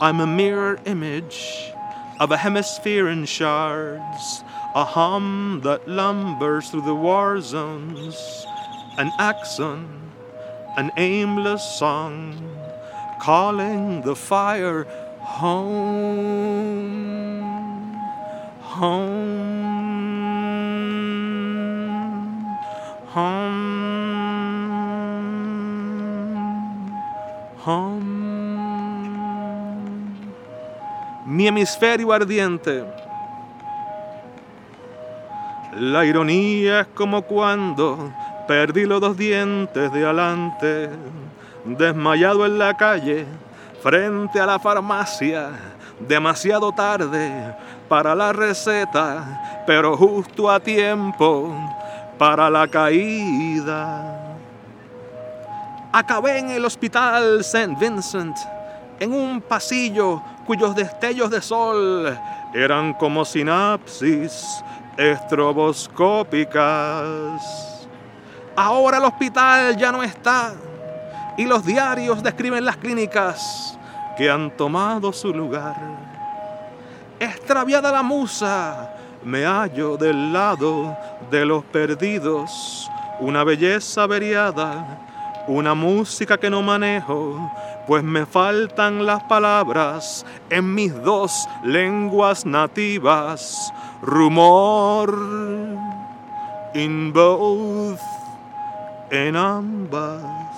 I'm 0.00 0.20
a 0.20 0.26
mirror 0.26 0.78
image 0.84 1.72
of 2.20 2.30
a 2.30 2.36
hemisphere 2.36 3.08
in 3.08 3.24
shards, 3.24 4.44
a 4.74 4.84
hum 4.84 5.60
that 5.64 5.88
lumbers 5.88 6.70
through 6.70 6.82
the 6.82 6.94
war 6.94 7.40
zones, 7.40 8.46
an 8.98 9.10
axon, 9.18 10.12
an 10.76 10.90
aimless 10.96 11.64
song, 11.78 12.58
calling 13.20 14.02
the 14.02 14.14
fire 14.14 14.84
home, 15.20 16.32
home, 18.80 20.48
home, 23.14 24.52
home. 27.64 28.02
Mi 31.26 31.46
hemisferio 31.48 32.12
ardiente. 32.12 32.84
La 35.74 36.04
ironía 36.04 36.80
es 36.80 36.86
como 36.88 37.22
cuando 37.22 38.12
perdí 38.46 38.84
los 38.84 39.00
dos 39.00 39.16
dientes 39.16 39.92
de 39.92 40.04
adelante, 40.04 40.90
desmayado 41.64 42.44
en 42.44 42.58
la 42.58 42.76
calle, 42.76 43.26
frente 43.82 44.38
a 44.40 44.46
la 44.46 44.58
farmacia, 44.58 45.50
demasiado 46.00 46.72
tarde 46.72 47.54
para 47.88 48.14
la 48.14 48.32
receta, 48.32 49.62
pero 49.66 49.96
justo 49.96 50.50
a 50.50 50.60
tiempo 50.60 51.54
para 52.18 52.50
la 52.50 52.68
caída. 52.68 54.36
Acabé 55.92 56.38
en 56.38 56.50
el 56.50 56.64
hospital 56.64 57.40
St. 57.40 57.76
Vincent, 57.78 58.36
en 58.98 59.12
un 59.12 59.40
pasillo 59.40 60.22
cuyos 60.46 60.74
destellos 60.74 61.30
de 61.30 61.42
sol 61.42 62.18
eran 62.54 62.94
como 62.94 63.24
sinapsis 63.24 64.64
estroboscópicas. 64.96 67.88
Ahora 68.56 68.98
el 68.98 69.04
hospital 69.04 69.76
ya 69.76 69.92
no 69.92 70.02
está 70.02 70.54
y 71.36 71.46
los 71.46 71.64
diarios 71.64 72.20
describen 72.22 72.64
las 72.64 72.76
clínicas 72.76 73.78
que 74.16 74.30
han 74.30 74.50
tomado 74.56 75.12
su 75.12 75.32
lugar. 75.32 75.76
Extraviada 77.18 77.92
la 77.92 78.02
musa, 78.02 78.94
me 79.24 79.44
hallo 79.44 79.96
del 79.96 80.32
lado 80.32 80.96
de 81.30 81.46
los 81.46 81.64
perdidos, 81.64 82.90
una 83.20 83.44
belleza 83.44 84.02
averiada, 84.02 84.98
una 85.46 85.74
música 85.74 86.38
que 86.38 86.50
no 86.50 86.62
manejo, 86.62 87.50
pues 87.86 88.02
me 88.02 88.26
faltan 88.26 89.04
las 89.06 89.22
palabras 89.24 90.24
en 90.50 90.74
mis 90.74 90.94
dos 91.02 91.48
lenguas 91.64 92.46
nativas. 92.46 93.72
Rumor 94.02 95.16
in 96.74 97.12
both, 97.12 98.00
en 99.10 99.36
ambas. 99.36 100.51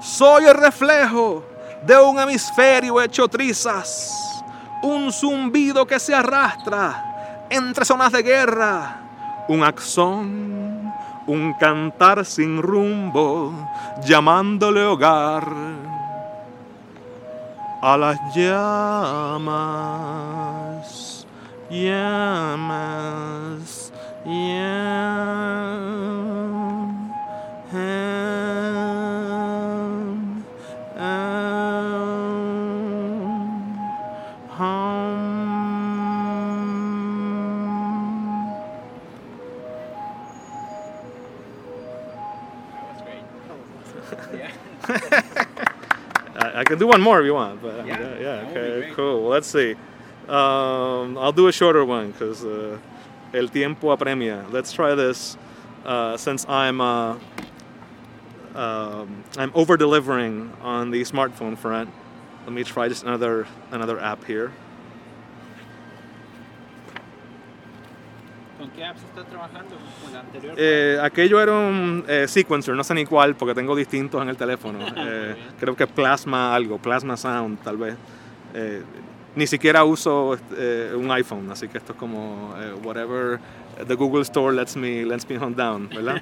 Soy 0.00 0.46
el 0.46 0.54
reflejo 0.54 1.44
de 1.82 1.96
un 2.00 2.18
hemisferio 2.18 3.00
hecho 3.02 3.28
trizas, 3.28 4.42
un 4.82 5.12
zumbido 5.12 5.86
que 5.86 5.98
se 5.98 6.14
arrastra 6.14 7.46
entre 7.50 7.84
zonas 7.84 8.10
de 8.12 8.22
guerra, 8.22 8.96
un 9.48 9.62
axón, 9.62 10.90
un 11.26 11.52
cantar 11.54 12.24
sin 12.24 12.62
rumbo, 12.62 13.52
llamándole 14.02 14.82
hogar 14.84 15.46
a 17.82 17.96
las 17.98 18.18
llamas, 18.34 19.66
llamas, 21.70 22.72
llamas. 24.24 25.60
I, 46.36 46.60
I 46.60 46.64
can 46.64 46.78
do 46.78 46.86
one 46.86 47.00
more 47.00 47.20
if 47.20 47.26
you 47.26 47.34
want, 47.34 47.62
but 47.62 47.86
Yeah, 47.86 48.00
yeah, 48.00 48.18
yeah 48.18 48.48
okay, 48.50 48.92
cool. 48.94 49.22
Well, 49.22 49.30
let's 49.30 49.46
see. 49.48 49.74
Um, 50.28 51.18
I'll 51.18 51.32
do 51.32 51.48
a 51.48 51.52
shorter 51.52 51.84
one 51.84 52.12
because 52.12 52.44
uh, 52.44 52.78
el 53.34 53.48
tiempo 53.48 53.94
apremia. 53.96 54.50
Let's 54.50 54.72
try 54.72 54.94
this 54.94 55.36
uh, 55.84 56.16
since 56.16 56.48
I'm 56.48 56.80
uh, 56.80 57.18
um, 58.54 59.24
I'm 59.36 59.52
over 59.54 59.76
delivering 59.76 60.52
on 60.60 60.90
the 60.90 61.02
smartphone 61.02 61.56
front. 61.56 61.90
Let 62.44 62.52
me 62.52 62.64
try 62.64 62.88
just 62.88 63.04
another 63.04 63.46
another 63.70 64.00
app 64.00 64.24
here. 64.24 64.52
¿Con 68.60 68.68
qué 68.72 68.84
apps 68.84 69.02
estás 69.02 69.26
trabajando? 69.26 69.74
¿Con 70.04 70.12
la 70.12 70.20
anterior? 70.20 70.54
Eh, 70.58 70.98
aquello 71.02 71.40
era 71.40 71.52
un 71.52 72.04
eh, 72.06 72.28
sequencer, 72.28 72.74
no 72.74 72.84
sé 72.84 72.92
ni 72.92 73.06
cuál, 73.06 73.34
porque 73.34 73.54
tengo 73.54 73.74
distintos 73.74 74.20
en 74.20 74.28
el 74.28 74.36
teléfono. 74.36 74.78
Eh, 75.02 75.34
creo 75.58 75.74
que 75.74 75.86
Plasma 75.86 76.54
algo, 76.54 76.76
Plasma 76.76 77.16
Sound 77.16 77.62
tal 77.62 77.78
vez. 77.78 77.96
Ni 79.34 79.46
siquiera 79.46 79.82
uso 79.84 80.36
un 80.94 81.10
iPhone, 81.10 81.50
así 81.50 81.68
que 81.68 81.78
esto 81.78 81.92
es 81.92 81.98
como 81.98 82.54
whatever 82.84 83.40
the 83.86 83.94
Google 83.94 84.22
Store 84.22 84.54
lets 84.54 84.76
me, 84.76 85.04
lets 85.04 85.28
me 85.28 85.38
hunt 85.38 85.56
down, 85.56 85.88
¿verdad? 85.88 86.20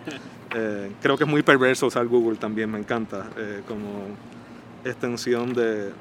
Creo 1.03 1.17
que 1.17 1.25
es 1.25 1.31
muy 1.31 1.43
perverso 1.43 1.87
usar 1.87 2.07
Google 2.07 2.37
también, 2.37 2.71
me 2.71 2.79
encanta, 2.79 3.27
como 3.67 4.07
extensión 4.85 5.53
de 5.55 5.93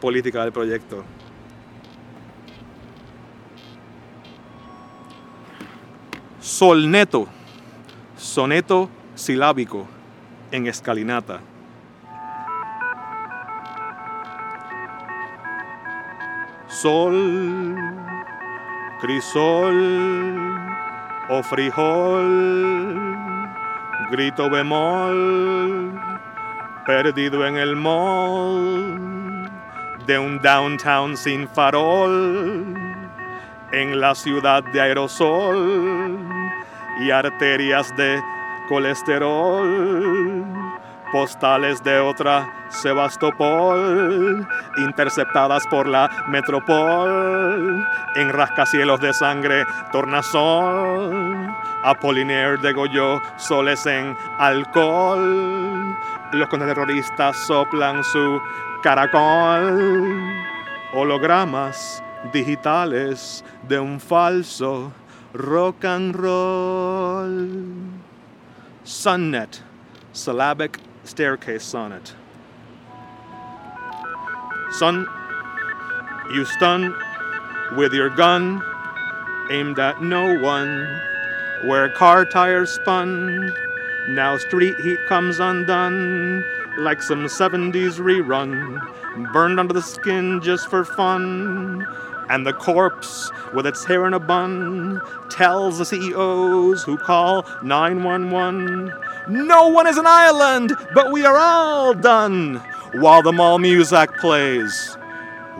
política 0.00 0.42
del 0.42 0.52
proyecto. 0.52 1.04
Solneto, 6.60 7.26
soneto 8.18 8.90
silábico 9.14 9.86
en 10.52 10.66
escalinata. 10.66 11.40
Sol, 16.68 17.74
crisol 19.00 19.78
o 21.30 21.42
frijol, 21.42 22.28
grito 24.10 24.50
bemol, 24.50 25.98
perdido 26.84 27.46
en 27.46 27.56
el 27.56 27.74
mall 27.74 29.48
de 30.06 30.18
un 30.18 30.38
downtown 30.42 31.16
sin 31.16 31.48
farol 31.48 32.76
en 33.72 33.98
la 33.98 34.14
ciudad 34.14 34.62
de 34.62 34.78
aerosol 34.78 36.39
y 37.00 37.10
arterias 37.10 37.96
de 37.96 38.22
colesterol, 38.68 40.44
postales 41.10 41.82
de 41.82 41.98
otra 41.98 42.66
Sebastopol, 42.68 44.46
interceptadas 44.76 45.66
por 45.66 45.88
la 45.88 46.08
metropol, 46.28 47.84
en 48.14 48.28
rascacielos 48.30 49.00
de 49.00 49.12
sangre 49.12 49.64
tornasol, 49.90 51.48
Apollinaire 51.82 52.58
degolló 52.58 53.20
soles 53.36 53.86
en 53.86 54.16
alcohol, 54.38 55.96
los 56.32 56.48
contraterroristas 56.48 57.36
soplan 57.38 58.04
su 58.04 58.40
caracol, 58.82 60.32
hologramas 60.92 62.04
digitales 62.32 63.44
de 63.66 63.80
un 63.80 63.98
falso 63.98 64.92
rock 65.32 65.84
and 65.84 66.18
roll. 66.18 67.28
Sonnet, 68.84 69.62
syllabic 70.12 70.78
staircase 71.04 71.62
sonnet. 71.62 72.14
Son, 74.72 75.06
you 76.32 76.44
stun 76.44 76.94
with 77.76 77.92
your 77.92 78.10
gun 78.10 78.62
aimed 79.50 79.78
at 79.78 80.02
no 80.02 80.38
one. 80.38 81.00
Where 81.64 81.90
car 81.90 82.24
tires 82.24 82.70
spun, 82.70 83.52
now 84.08 84.38
street 84.38 84.80
heat 84.80 84.98
comes 85.06 85.40
undone 85.40 86.44
like 86.78 87.02
some 87.02 87.26
70s 87.26 87.98
rerun, 88.00 89.32
burned 89.32 89.60
under 89.60 89.74
the 89.74 89.82
skin 89.82 90.40
just 90.42 90.68
for 90.68 90.84
fun. 90.84 91.86
And 92.30 92.46
the 92.46 92.52
corpse, 92.52 93.32
with 93.52 93.66
its 93.66 93.84
hair 93.84 94.06
in 94.06 94.14
a 94.14 94.20
bun, 94.20 95.00
tells 95.28 95.78
the 95.78 95.84
CEOs 95.84 96.84
who 96.84 96.96
call 96.96 97.44
911 97.64 98.92
No 99.28 99.66
one 99.66 99.88
is 99.88 99.98
an 99.98 100.06
island, 100.06 100.72
but 100.94 101.10
we 101.10 101.24
are 101.24 101.36
all 101.36 101.92
done 101.92 102.62
while 102.92 103.22
the 103.22 103.32
mall 103.32 103.58
music 103.58 104.16
plays. 104.18 104.96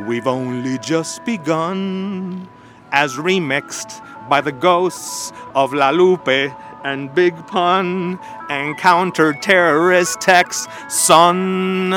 We've 0.06 0.28
only 0.28 0.78
just 0.78 1.24
begun, 1.24 2.48
as 2.92 3.16
remixed 3.16 4.00
by 4.28 4.40
the 4.40 4.52
ghosts 4.52 5.32
of 5.56 5.72
La 5.74 5.90
Lupe 5.90 6.52
and 6.84 7.12
Big 7.12 7.36
Pun 7.48 8.20
and 8.48 8.78
counter-terrorist 8.78 10.20
text 10.20 10.68
Son, 10.88 11.90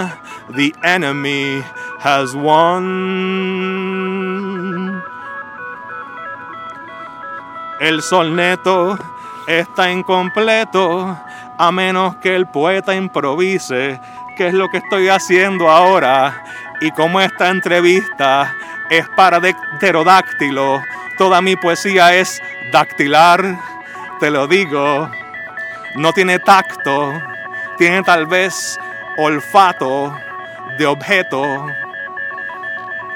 the 0.49 0.73
enemy 0.83 1.61
has 1.99 2.35
won. 2.35 3.93
El 7.83 8.01
solneto 8.01 8.97
está 9.45 9.91
incompleto 9.91 11.17
a 11.57 11.71
menos 11.73 12.15
que 12.15 12.33
el 12.33 12.47
poeta 12.47 12.95
improvise, 12.95 13.99
que 14.37 14.47
es 14.47 14.53
lo 14.53 14.69
que 14.69 14.77
estoy 14.77 15.09
haciendo 15.09 15.69
ahora. 15.69 16.45
Y 16.79 16.91
como 16.91 17.19
esta 17.19 17.49
entrevista 17.49 18.55
es 18.89 19.05
para 19.17 19.41
toda 21.17 21.41
mi 21.41 21.57
poesía 21.57 22.15
es 22.15 22.41
dactilar, 22.71 23.59
te 24.21 24.31
lo 24.31 24.47
digo. 24.47 25.11
No 25.95 26.13
tiene 26.13 26.39
tacto, 26.39 27.21
tiene 27.77 28.01
tal 28.01 28.27
vez 28.27 28.79
olfato 29.17 30.17
de 30.77 30.85
objeto, 30.85 31.67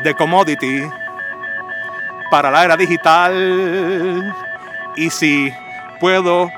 de 0.04 0.14
commodity 0.14 0.84
para 2.30 2.52
la 2.52 2.66
era 2.66 2.76
digital. 2.76 4.36
Y 4.98 5.10
si 5.10 5.54
puedo 6.00 6.52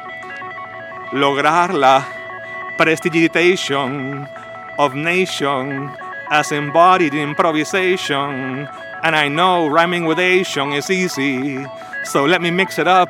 lograr 1.11 1.73
la 1.73 2.07
prestigitation 2.77 4.27
of 4.77 4.95
nation 4.95 5.91
as 6.29 6.51
embodied 6.51 7.13
improvisation. 7.13 8.67
And 9.03 9.15
I 9.15 9.27
know 9.27 9.67
rhyming 9.67 10.05
with 10.05 10.19
Asian 10.19 10.73
is 10.73 10.89
easy, 10.89 11.65
so 12.03 12.25
let 12.25 12.41
me 12.41 12.51
mix 12.51 12.79
it 12.79 12.87
up, 12.87 13.09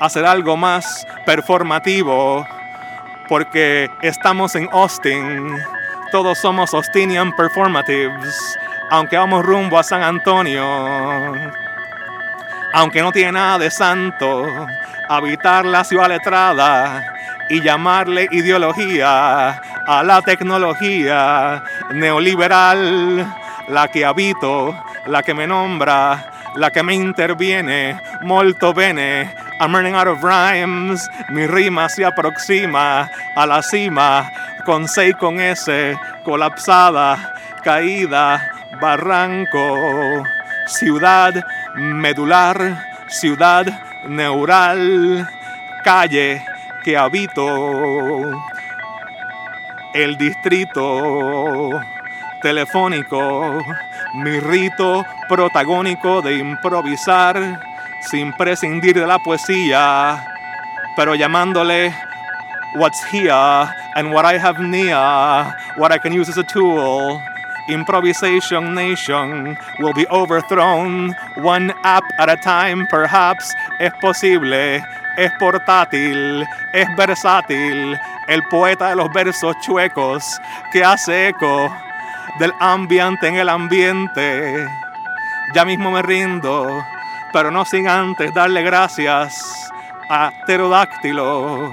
hacer 0.00 0.24
algo 0.24 0.56
más 0.56 1.06
performativo, 1.26 2.46
porque 3.28 3.88
estamos 4.02 4.54
en 4.56 4.68
Austin, 4.72 5.58
todos 6.10 6.38
somos 6.38 6.72
Austinian 6.72 7.32
Performatives, 7.36 8.58
aunque 8.90 9.18
vamos 9.18 9.44
rumbo 9.44 9.78
a 9.78 9.82
San 9.82 10.02
Antonio, 10.02 10.64
aunque 12.72 13.02
no 13.02 13.12
tiene 13.12 13.32
nada 13.32 13.58
de 13.58 13.70
santo, 13.70 14.46
habitar 15.08 15.64
la 15.64 15.84
ciudad 15.84 16.08
letrada 16.08 17.14
y 17.48 17.62
llamarle 17.62 18.28
ideología 18.30 19.60
a 19.86 20.02
la 20.04 20.20
tecnología 20.22 21.62
neoliberal, 21.92 23.26
la 23.68 23.88
que 23.88 24.04
habito, 24.04 24.74
la 25.06 25.22
que 25.22 25.34
me 25.34 25.46
nombra, 25.46 26.30
la 26.56 26.70
que 26.70 26.82
me 26.82 26.94
interviene, 26.94 28.00
molto 28.22 28.74
bene. 28.74 29.34
I'm 29.60 29.74
running 29.74 29.94
out 29.94 30.06
of 30.06 30.22
rhymes, 30.22 31.08
mi 31.30 31.46
rima 31.46 31.88
se 31.88 32.04
aproxima 32.04 33.10
a 33.34 33.46
la 33.46 33.62
cima, 33.62 34.30
con 34.64 34.86
C 34.86 35.08
y 35.08 35.12
con 35.14 35.40
S, 35.40 35.96
colapsada, 36.24 37.34
caída, 37.62 38.52
barranco, 38.80 40.22
ciudad 40.66 41.34
medular, 41.78 42.84
ciudad 43.08 43.66
neural, 44.04 45.28
calle 45.84 46.44
que 46.84 46.96
habito, 46.96 48.30
el 49.94 50.16
distrito 50.16 51.80
telefónico, 52.42 53.62
mi 54.14 54.40
rito 54.40 55.04
protagónico 55.28 56.22
de 56.22 56.38
improvisar 56.38 57.60
sin 58.10 58.32
prescindir 58.32 58.98
de 58.98 59.06
la 59.06 59.18
poesía, 59.18 60.24
pero 60.96 61.14
llamándole 61.14 61.94
what's 62.76 63.02
here 63.12 63.32
and 63.94 64.12
what 64.12 64.24
I 64.24 64.38
have 64.38 64.60
near, 64.60 65.54
what 65.76 65.92
I 65.92 65.98
can 65.98 66.12
use 66.12 66.28
as 66.28 66.38
a 66.38 66.44
tool. 66.44 67.20
Improvisation 67.68 68.74
Nation 68.74 69.56
will 69.78 69.92
be 69.92 70.06
overthrown 70.08 71.14
one 71.36 71.72
app 71.84 72.04
at 72.18 72.28
a 72.30 72.36
time, 72.36 72.86
perhaps. 72.86 73.54
Es 73.78 73.92
posible, 74.00 74.82
es 75.16 75.32
portátil, 75.38 76.46
es 76.72 76.88
versátil, 76.96 77.98
el 78.28 78.42
poeta 78.44 78.90
de 78.90 78.96
los 78.96 79.12
versos 79.12 79.56
chuecos 79.60 80.40
que 80.72 80.84
hace 80.84 81.28
eco 81.28 81.72
del 82.38 82.52
ambiente 82.60 83.28
en 83.28 83.36
el 83.36 83.48
ambiente. 83.48 84.66
Ya 85.54 85.64
mismo 85.64 85.90
me 85.90 86.02
rindo, 86.02 86.84
pero 87.32 87.50
no 87.50 87.64
sin 87.64 87.88
antes 87.88 88.32
darle 88.34 88.62
gracias 88.62 89.70
a 90.08 90.30
Pterodáctilo 90.46 91.72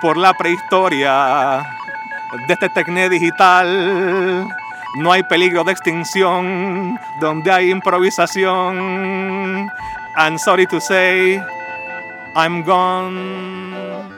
por 0.00 0.16
la 0.16 0.34
prehistoria 0.34 1.66
de 2.46 2.54
este 2.54 2.68
tecné 2.68 3.08
digital. 3.08 4.48
No 4.96 5.12
hay 5.12 5.22
peligro 5.24 5.64
de 5.64 5.72
extinción 5.72 6.98
donde 7.20 7.50
hay 7.50 7.70
improvisación. 7.70 9.70
And 10.16 10.38
sorry 10.38 10.66
to 10.66 10.80
say, 10.80 11.40
I'm 12.34 12.64
gone. 12.64 14.08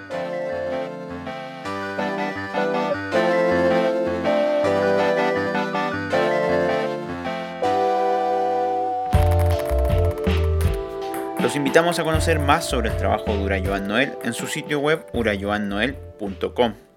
Los 11.40 11.56
invitamos 11.56 11.98
a 11.98 12.04
conocer 12.04 12.38
más 12.38 12.64
sobre 12.64 12.90
el 12.90 12.96
trabajo 12.96 13.34
de 13.34 13.42
Urayoan 13.42 13.88
Noel 13.88 14.16
en 14.22 14.34
su 14.34 14.46
sitio 14.46 14.78
web 14.78 15.04
urayoannoel.com 15.12 16.89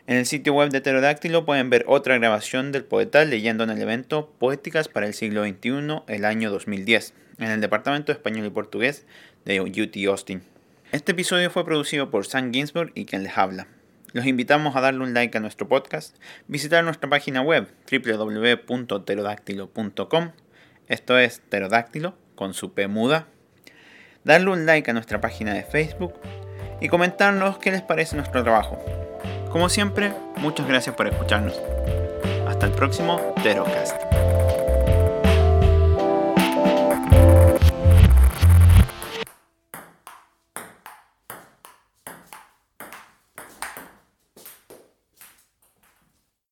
En 0.05 0.17
el 0.17 0.25
sitio 0.25 0.53
web 0.53 0.69
de 0.69 0.81
Pterodáctilo 0.81 1.45
pueden 1.45 1.69
ver 1.69 1.85
otra 1.87 2.17
grabación 2.17 2.73
del 2.73 2.83
poeta 2.83 3.23
leyendo 3.23 3.63
en 3.63 3.69
el 3.69 3.81
evento 3.81 4.29
Poéticas 4.37 4.89
para 4.89 5.07
el 5.07 5.13
siglo 5.13 5.45
XXI, 5.45 6.01
el 6.07 6.25
año 6.25 6.51
2010, 6.51 7.13
en 7.39 7.49
el 7.49 7.61
Departamento 7.61 8.11
de 8.11 8.17
Español 8.17 8.45
y 8.45 8.49
Portugués 8.49 9.05
de 9.45 9.61
UT 9.61 9.95
Austin. 10.09 10.41
Este 10.91 11.13
episodio 11.13 11.49
fue 11.49 11.63
producido 11.63 12.11
por 12.11 12.25
Sam 12.25 12.51
Ginsberg 12.51 12.91
y 12.95 13.05
quien 13.05 13.23
les 13.23 13.37
habla. 13.37 13.67
Los 14.13 14.25
invitamos 14.27 14.75
a 14.75 14.81
darle 14.81 15.03
un 15.03 15.15
like 15.15 15.37
a 15.37 15.41
nuestro 15.41 15.67
podcast, 15.67 16.15
visitar 16.47 16.83
nuestra 16.83 17.09
página 17.09 17.41
web 17.41 17.67
www.pterodáctilo.com, 17.91 20.31
esto 20.87 21.17
es 21.17 21.39
pterodáctilo 21.39 22.15
con 22.35 22.53
su 22.53 22.73
P 22.73 22.87
muda, 22.87 23.25
darle 24.23 24.51
un 24.51 24.67
like 24.67 24.91
a 24.91 24.93
nuestra 24.93 25.19
página 25.19 25.55
de 25.55 25.63
Facebook 25.63 26.13
y 26.79 26.89
comentarnos 26.89 27.57
qué 27.57 27.71
les 27.71 27.81
parece 27.81 28.15
nuestro 28.15 28.43
trabajo. 28.43 28.77
Como 29.49 29.67
siempre, 29.67 30.13
muchas 30.37 30.67
gracias 30.67 30.95
por 30.95 31.07
escucharnos. 31.07 31.59
Hasta 32.47 32.67
el 32.67 32.73
próximo 32.73 33.33
Pterocast. 33.35 33.95